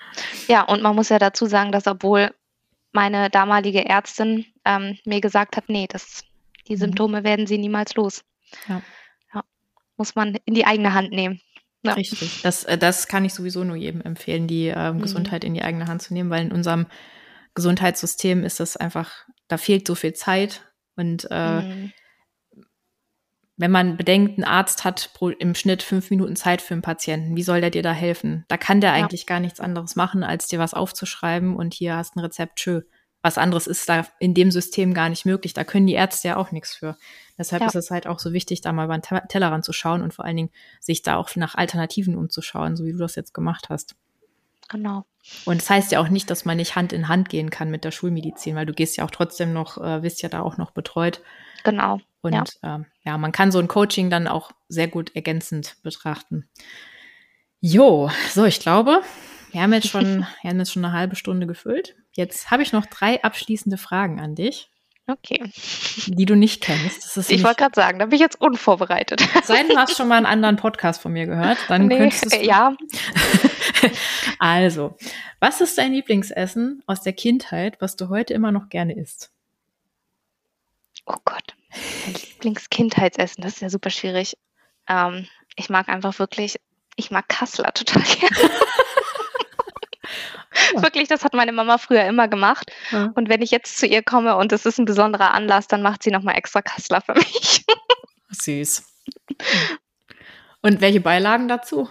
Ja, 0.47 0.62
und 0.62 0.81
man 0.81 0.95
muss 0.95 1.10
ja 1.10 1.19
dazu 1.19 1.45
sagen, 1.45 1.73
dass 1.73 1.88
obwohl 1.88 2.34
meine 2.93 3.29
damalige 3.29 3.86
Ärztin 3.86 4.45
ähm, 4.63 4.97
mir 5.03 5.19
gesagt 5.19 5.57
hat, 5.57 5.67
nee, 5.67 5.88
das, 5.89 6.23
die 6.69 6.75
mhm. 6.75 6.79
Symptome 6.79 7.25
werden 7.25 7.47
sie 7.47 7.57
niemals 7.57 7.95
los. 7.95 8.23
Ja. 8.67 8.81
ja. 9.33 9.43
Muss 9.97 10.15
man 10.15 10.37
in 10.45 10.53
die 10.53 10.65
eigene 10.65 10.93
Hand 10.93 11.11
nehmen. 11.11 11.41
Ja. 11.83 11.93
Richtig. 11.93 12.41
Das, 12.43 12.63
äh, 12.63 12.77
das 12.77 13.07
kann 13.07 13.25
ich 13.25 13.33
sowieso 13.33 13.63
nur 13.63 13.75
jedem 13.75 14.01
empfehlen, 14.01 14.47
die 14.47 14.71
mhm. 14.71 15.01
Gesundheit 15.01 15.43
in 15.43 15.53
die 15.53 15.63
eigene 15.63 15.87
Hand 15.87 16.01
zu 16.01 16.13
nehmen, 16.13 16.29
weil 16.29 16.45
in 16.45 16.51
unserem 16.51 16.87
Gesundheitssystem 17.55 18.43
ist 18.43 18.59
das 18.59 18.77
einfach, 18.77 19.11
da 19.47 19.57
fehlt 19.57 19.87
so 19.87 19.95
viel 19.95 20.13
Zeit 20.13 20.71
und 20.95 21.27
äh, 21.29 21.61
mhm 21.61 21.93
wenn 23.61 23.71
man 23.71 23.95
bedenkt, 23.95 24.39
ein 24.39 24.43
Arzt 24.43 24.83
hat 24.83 25.11
pro, 25.13 25.29
im 25.29 25.53
Schnitt 25.53 25.83
fünf 25.83 26.09
Minuten 26.09 26.35
Zeit 26.35 26.63
für 26.63 26.73
einen 26.73 26.81
Patienten, 26.81 27.37
wie 27.37 27.43
soll 27.43 27.61
der 27.61 27.69
dir 27.69 27.83
da 27.83 27.93
helfen? 27.93 28.43
Da 28.47 28.57
kann 28.57 28.81
der 28.81 28.91
eigentlich 28.91 29.27
gar 29.27 29.39
nichts 29.39 29.59
anderes 29.59 29.95
machen, 29.95 30.23
als 30.23 30.47
dir 30.47 30.57
was 30.57 30.73
aufzuschreiben 30.73 31.55
und 31.55 31.75
hier 31.75 31.95
hast 31.95 32.15
ein 32.15 32.21
Rezept, 32.21 32.55
tschö. 32.55 32.81
Was 33.21 33.38
anderes 33.38 33.67
ist 33.67 33.88
da 33.88 34.07
in 34.19 34.34
dem 34.34 34.51
System 34.51 34.93
gar 34.93 35.10
nicht 35.10 35.25
möglich. 35.25 35.53
Da 35.53 35.63
können 35.63 35.86
die 35.86 35.93
Ärzte 35.93 36.29
ja 36.29 36.38
auch 36.38 36.51
nichts 36.51 36.73
für. 36.73 36.97
Deshalb 37.38 37.62
ja. 37.62 37.67
ist 37.67 37.75
es 37.75 37.91
halt 37.91 38.07
auch 38.07 38.19
so 38.19 38.34
wichtig, 38.34 38.62
da 38.62 38.73
mal 38.73 38.88
beim 38.88 39.01
Tellerrand 39.01 39.63
zu 39.63 39.73
schauen 39.73 40.01
und 40.01 40.13
vor 40.13 40.25
allen 40.25 40.38
Dingen 40.38 40.51
sich 40.79 41.01
da 41.01 41.17
auch 41.17 41.36
nach 41.36 41.55
Alternativen 41.55 42.15
umzuschauen, 42.15 42.75
so 42.75 42.86
wie 42.86 42.91
du 42.91 42.97
das 42.97 43.15
jetzt 43.15 43.34
gemacht 43.34 43.69
hast. 43.69 43.95
Genau. 44.69 45.05
Und 45.45 45.62
das 45.62 45.69
heißt 45.69 45.91
ja 45.91 45.99
auch 45.99 46.10
nicht, 46.10 46.29
dass 46.29 46.45
man 46.45 46.57
nicht 46.57 46.75
Hand 46.75 46.93
in 46.93 47.07
Hand 47.07 47.29
gehen 47.29 47.49
kann 47.49 47.69
mit 47.69 47.84
der 47.84 47.91
Schulmedizin, 47.91 48.55
weil 48.55 48.65
du 48.65 48.73
gehst 48.73 48.97
ja 48.97 49.05
auch 49.05 49.12
trotzdem 49.12 49.53
noch, 49.53 49.77
äh, 49.77 50.01
wirst 50.01 50.21
ja 50.21 50.29
da 50.29 50.41
auch 50.41 50.57
noch 50.57 50.71
betreut. 50.71 51.21
Genau. 51.63 51.99
Und 52.21 52.34
ja. 52.34 52.43
Ähm, 52.63 52.86
ja, 53.03 53.17
man 53.17 53.31
kann 53.31 53.51
so 53.51 53.60
ein 53.60 53.67
Coaching 53.67 54.10
dann 54.10 54.27
auch 54.27 54.51
sehr 54.69 54.88
gut 54.88 55.15
ergänzend 55.15 55.77
betrachten. 55.84 56.49
Jo, 57.60 58.10
so, 58.31 58.45
ich 58.45 58.60
glaube, 58.60 59.01
wir 59.51 59.62
haben 59.62 59.73
jetzt 59.73 59.89
schon, 59.89 60.25
wir 60.41 60.49
haben 60.49 60.60
jetzt 60.60 60.71
schon 60.71 60.86
eine 60.86 60.93
halbe 60.93 61.15
Stunde 61.15 61.47
gefüllt. 61.47 61.95
Jetzt 62.13 62.52
habe 62.52 62.63
ich 62.63 62.74
noch 62.74 62.86
drei 62.86 63.24
abschließende 63.24 63.78
Fragen 63.78 64.19
an 64.19 64.36
dich. 64.36 64.69
Okay. 65.08 65.41
Die 66.08 66.26
du 66.26 66.36
nicht 66.36 66.62
kennst. 66.62 67.17
ich 67.30 67.43
wollte 67.43 67.58
gerade 67.58 67.76
sagen, 67.76 68.00
da 68.00 68.06
bin 68.06 68.15
ich 68.15 68.21
jetzt 68.21 68.39
unvorbereitet. 68.39 69.21
Sei 69.43 69.63
du 69.63 69.76
hast 69.76 69.97
schon 69.97 70.08
mal 70.08 70.17
einen 70.17 70.26
anderen 70.26 70.56
Podcast 70.56 71.02
von 71.02 71.12
mir 71.12 71.26
gehört, 71.26 71.58
dann 71.67 71.88
nee, 71.88 71.97
könntest 71.97 72.32
du 72.32 72.41
Ja. 72.41 72.76
also, 74.39 74.97
was 75.39 75.60
ist 75.60 75.78
dein 75.78 75.93
Lieblingsessen 75.93 76.84
aus 76.86 77.02
der 77.02 77.13
Kindheit, 77.13 77.82
was 77.82 77.95
du 77.95 78.10
heute 78.10 78.34
immer 78.34 78.52
noch 78.52 78.69
gerne 78.69 78.95
isst? 78.95 79.32
Oh 81.06 81.17
Gott. 81.26 81.56
Mein 82.06 82.13
Lieblingskindheitsessen, 82.13 83.43
das 83.43 83.54
ist 83.56 83.62
ja 83.62 83.69
super 83.69 83.89
schwierig. 83.89 84.38
Ähm, 84.88 85.28
ich 85.56 85.69
mag 85.69 85.89
einfach 85.89 86.19
wirklich, 86.19 86.60
ich 86.95 87.12
mag 87.12 87.28
Kassler 87.28 87.74
total 87.74 88.04
gerne. 88.19 88.52
Ja. 90.73 90.81
Wirklich, 90.84 91.07
das 91.07 91.23
hat 91.23 91.34
meine 91.34 91.51
Mama 91.51 91.77
früher 91.77 92.05
immer 92.05 92.27
gemacht. 92.27 92.71
Ja. 92.91 93.12
Und 93.15 93.29
wenn 93.29 93.41
ich 93.41 93.51
jetzt 93.51 93.77
zu 93.77 93.86
ihr 93.86 94.03
komme 94.03 94.36
und 94.36 94.51
es 94.51 94.65
ist 94.65 94.77
ein 94.79 94.86
besonderer 94.86 95.34
Anlass, 95.34 95.67
dann 95.67 95.81
macht 95.81 96.03
sie 96.03 96.12
nochmal 96.12 96.38
extra 96.38 96.62
Kassler 96.62 97.01
für 97.01 97.13
mich. 97.13 97.65
Süß. 98.29 98.84
Und 100.62 100.81
welche 100.81 101.01
Beilagen 101.01 101.47
dazu? 101.47 101.89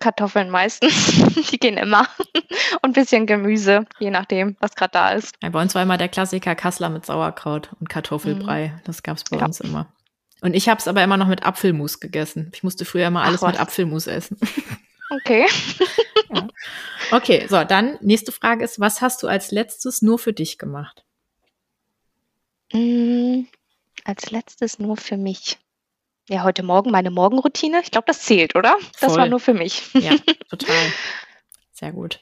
Kartoffeln 0.00 0.50
meistens. 0.50 1.12
Die 1.50 1.58
gehen 1.58 1.76
immer. 1.76 2.06
Und 2.82 2.90
ein 2.90 2.92
bisschen 2.92 3.26
Gemüse, 3.26 3.86
je 3.98 4.10
nachdem, 4.10 4.56
was 4.60 4.74
gerade 4.74 4.90
da 4.92 5.10
ist. 5.10 5.36
Ja, 5.42 5.50
bei 5.50 5.62
uns 5.62 5.74
war 5.74 5.82
immer 5.82 5.98
der 5.98 6.08
Klassiker 6.08 6.54
Kassler 6.54 6.88
mit 6.88 7.06
Sauerkraut 7.06 7.70
und 7.78 7.88
Kartoffelbrei. 7.88 8.72
Mhm. 8.74 8.80
Das 8.84 9.02
gab 9.02 9.16
es 9.16 9.24
bei 9.24 9.38
ja. 9.38 9.44
uns 9.44 9.60
immer. 9.60 9.86
Und 10.40 10.54
ich 10.54 10.68
habe 10.68 10.78
es 10.78 10.88
aber 10.88 11.02
immer 11.02 11.16
noch 11.16 11.26
mit 11.26 11.44
Apfelmus 11.44 12.00
gegessen. 12.00 12.50
Ich 12.54 12.62
musste 12.62 12.84
früher 12.84 13.06
immer 13.06 13.22
alles 13.22 13.42
Ach, 13.42 13.48
mit 13.48 13.60
Apfelmus 13.60 14.06
essen. 14.06 14.38
Okay. 15.10 15.46
ja. 16.30 16.48
Okay, 17.10 17.46
so, 17.48 17.64
dann 17.64 17.98
nächste 18.00 18.32
Frage 18.32 18.64
ist, 18.64 18.80
was 18.80 19.00
hast 19.00 19.22
du 19.22 19.28
als 19.28 19.50
letztes 19.50 20.02
nur 20.02 20.18
für 20.18 20.32
dich 20.32 20.58
gemacht? 20.58 21.04
Mm, 22.72 23.44
als 24.04 24.30
letztes 24.30 24.78
nur 24.78 24.96
für 24.96 25.16
mich 25.16 25.58
ja, 26.28 26.42
heute 26.42 26.62
Morgen 26.62 26.90
meine 26.90 27.10
Morgenroutine. 27.10 27.80
Ich 27.82 27.90
glaube, 27.90 28.04
das 28.06 28.20
zählt, 28.20 28.54
oder? 28.54 28.76
Das 29.00 29.12
Voll. 29.12 29.20
war 29.20 29.28
nur 29.28 29.40
für 29.40 29.54
mich. 29.54 29.92
Ja, 29.94 30.12
total. 30.50 30.92
Sehr 31.72 31.92
gut. 31.92 32.20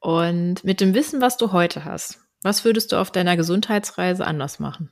Und 0.00 0.64
mit 0.64 0.80
dem 0.80 0.94
Wissen, 0.94 1.20
was 1.20 1.36
du 1.36 1.52
heute 1.52 1.84
hast, 1.84 2.20
was 2.42 2.64
würdest 2.64 2.92
du 2.92 2.96
auf 2.96 3.10
deiner 3.12 3.36
Gesundheitsreise 3.36 4.26
anders 4.26 4.58
machen? 4.58 4.90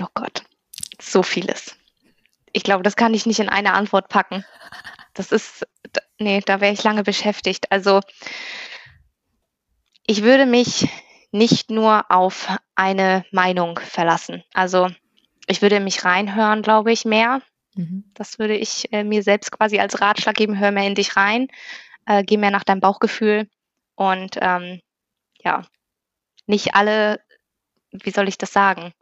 Oh 0.00 0.06
Gott, 0.14 0.44
so 1.00 1.22
vieles. 1.22 1.76
Ich 2.52 2.62
glaube, 2.62 2.82
das 2.82 2.96
kann 2.96 3.12
ich 3.12 3.26
nicht 3.26 3.40
in 3.40 3.48
eine 3.50 3.74
Antwort 3.74 4.08
packen. 4.08 4.44
Das 5.16 5.32
ist, 5.32 5.66
nee, 6.18 6.40
da 6.44 6.60
wäre 6.60 6.72
ich 6.72 6.84
lange 6.84 7.02
beschäftigt. 7.02 7.72
Also, 7.72 8.00
ich 10.06 10.22
würde 10.22 10.46
mich 10.46 10.88
nicht 11.32 11.70
nur 11.70 12.10
auf 12.10 12.48
eine 12.74 13.24
Meinung 13.32 13.78
verlassen. 13.78 14.44
Also, 14.52 14.88
ich 15.46 15.62
würde 15.62 15.80
mich 15.80 16.04
reinhören, 16.04 16.62
glaube 16.62 16.92
ich, 16.92 17.04
mehr. 17.04 17.40
Mhm. 17.74 18.04
Das 18.14 18.38
würde 18.38 18.56
ich 18.56 18.92
äh, 18.92 19.04
mir 19.04 19.22
selbst 19.22 19.50
quasi 19.52 19.78
als 19.78 20.00
Ratschlag 20.00 20.36
geben, 20.36 20.58
hör 20.58 20.70
mehr 20.70 20.86
in 20.86 20.94
dich 20.94 21.16
rein, 21.16 21.48
äh, 22.04 22.22
geh 22.22 22.36
mehr 22.36 22.50
nach 22.50 22.64
deinem 22.64 22.80
Bauchgefühl 22.80 23.48
und 23.94 24.36
ähm, 24.40 24.80
ja, 25.42 25.62
nicht 26.46 26.74
alle, 26.74 27.20
wie 27.90 28.10
soll 28.10 28.28
ich 28.28 28.38
das 28.38 28.52
sagen? 28.52 28.92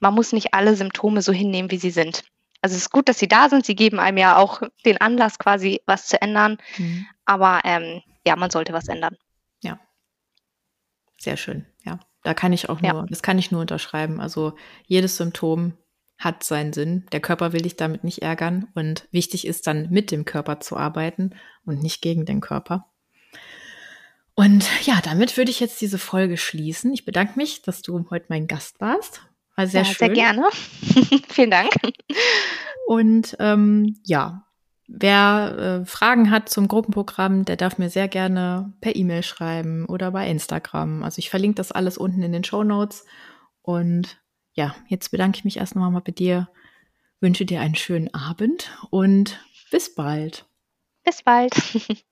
Man 0.00 0.14
muss 0.14 0.32
nicht 0.32 0.54
alle 0.54 0.74
Symptome 0.74 1.22
so 1.22 1.32
hinnehmen, 1.32 1.70
wie 1.70 1.78
sie 1.78 1.90
sind. 1.90 2.24
Also 2.62 2.76
es 2.76 2.82
ist 2.82 2.90
gut, 2.90 3.08
dass 3.08 3.18
sie 3.18 3.28
da 3.28 3.48
sind. 3.48 3.66
Sie 3.66 3.74
geben 3.74 3.98
einem 3.98 4.18
ja 4.18 4.36
auch 4.36 4.62
den 4.84 5.00
Anlass, 5.00 5.38
quasi 5.38 5.82
was 5.86 6.06
zu 6.06 6.22
ändern. 6.22 6.58
Mhm. 6.78 7.06
Aber 7.24 7.60
ähm, 7.64 8.02
ja, 8.24 8.36
man 8.36 8.50
sollte 8.50 8.72
was 8.72 8.88
ändern. 8.88 9.16
Ja. 9.62 9.80
Sehr 11.18 11.36
schön. 11.36 11.66
Ja. 11.84 11.98
Da 12.22 12.34
kann 12.34 12.52
ich 12.52 12.68
auch 12.68 12.80
nur, 12.80 12.92
ja. 12.92 13.06
das 13.08 13.22
kann 13.22 13.38
ich 13.38 13.50
nur 13.50 13.60
unterschreiben. 13.60 14.20
Also 14.20 14.54
jedes 14.86 15.16
Symptom 15.16 15.76
hat 16.18 16.44
seinen 16.44 16.72
Sinn. 16.72 17.06
Der 17.10 17.20
Körper 17.20 17.52
will 17.52 17.62
dich 17.62 17.76
damit 17.76 18.04
nicht 18.04 18.22
ärgern 18.22 18.68
und 18.74 19.08
wichtig 19.10 19.44
ist 19.44 19.66
dann 19.66 19.90
mit 19.90 20.12
dem 20.12 20.24
Körper 20.24 20.60
zu 20.60 20.76
arbeiten 20.76 21.34
und 21.64 21.82
nicht 21.82 22.00
gegen 22.00 22.24
den 22.24 22.40
Körper. 22.40 22.86
Und 24.34 24.64
ja, 24.86 25.00
damit 25.02 25.36
würde 25.36 25.50
ich 25.50 25.58
jetzt 25.58 25.80
diese 25.80 25.98
Folge 25.98 26.36
schließen. 26.36 26.92
Ich 26.94 27.04
bedanke 27.04 27.34
mich, 27.36 27.62
dass 27.62 27.82
du 27.82 28.06
heute 28.10 28.26
mein 28.28 28.46
Gast 28.46 28.80
warst. 28.80 29.22
War 29.56 29.66
sehr 29.66 29.82
ja, 29.82 29.86
schön. 29.86 29.96
Sehr 29.98 30.08
gerne. 30.10 30.48
Vielen 31.28 31.50
Dank. 31.50 31.70
Und 32.86 33.36
ähm, 33.38 33.96
ja, 34.04 34.46
wer 34.88 35.82
äh, 35.82 35.86
Fragen 35.86 36.30
hat 36.30 36.48
zum 36.48 36.68
Gruppenprogramm, 36.68 37.44
der 37.44 37.56
darf 37.56 37.78
mir 37.78 37.90
sehr 37.90 38.08
gerne 38.08 38.72
per 38.80 38.94
E-Mail 38.96 39.22
schreiben 39.22 39.86
oder 39.86 40.10
bei 40.10 40.28
Instagram. 40.28 41.02
Also 41.02 41.18
ich 41.18 41.30
verlinke 41.30 41.56
das 41.56 41.72
alles 41.72 41.98
unten 41.98 42.22
in 42.22 42.32
den 42.32 42.44
Show 42.44 42.64
Notes. 42.64 43.04
Und 43.62 44.18
ja, 44.52 44.74
jetzt 44.88 45.10
bedanke 45.10 45.38
ich 45.38 45.44
mich 45.44 45.56
erst 45.58 45.76
noch 45.76 45.88
mal 45.90 46.00
bei 46.00 46.12
dir, 46.12 46.48
wünsche 47.20 47.46
dir 47.46 47.60
einen 47.60 47.76
schönen 47.76 48.12
Abend 48.12 48.70
und 48.90 49.38
bis 49.70 49.94
bald. 49.94 50.44
Bis 51.04 51.22
bald. 51.22 51.52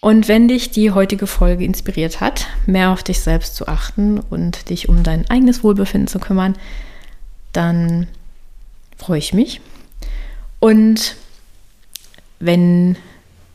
Und 0.00 0.28
wenn 0.28 0.48
dich 0.48 0.70
die 0.70 0.90
heutige 0.90 1.26
Folge 1.26 1.64
inspiriert 1.64 2.20
hat, 2.20 2.46
mehr 2.66 2.90
auf 2.90 3.02
dich 3.02 3.20
selbst 3.20 3.56
zu 3.56 3.68
achten 3.68 4.20
und 4.20 4.68
dich 4.68 4.90
um 4.90 5.02
dein 5.02 5.30
eigenes 5.30 5.64
Wohlbefinden 5.64 6.08
zu 6.08 6.18
kümmern, 6.18 6.58
dann 7.54 8.06
freue 8.98 9.16
ich 9.16 9.32
mich. 9.32 9.62
Und 10.64 11.16
wenn 12.40 12.96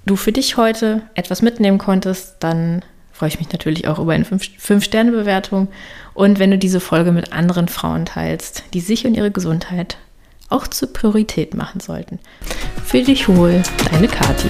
du 0.06 0.16
für 0.16 0.32
dich 0.32 0.58
heute 0.58 1.02
etwas 1.16 1.42
mitnehmen 1.42 1.80
konntest, 1.80 2.36
dann 2.40 2.86
freue 3.12 3.30
ich 3.30 3.40
mich 3.40 3.52
natürlich 3.52 3.88
auch 3.88 3.98
über 3.98 4.14
eine 4.14 4.26
5-Sterne-Bewertung. 4.26 5.70
Und 6.14 6.38
wenn 6.38 6.52
du 6.52 6.60
diese 6.60 6.80
Folge 6.80 7.12
mit 7.12 7.34
anderen 7.34 7.68
Frauen 7.68 8.06
teilst, 8.06 8.62
die 8.76 8.80
sich 8.80 9.08
und 9.08 9.16
ihre 9.16 9.32
Gesundheit 9.32 9.98
auch 10.50 10.68
zur 10.68 10.94
Priorität 10.94 11.56
machen 11.56 11.80
sollten. 11.80 12.20
Für 12.86 13.02
dich 13.02 13.28
wohl, 13.28 13.64
deine 13.92 14.08
Kathi. 14.08 14.50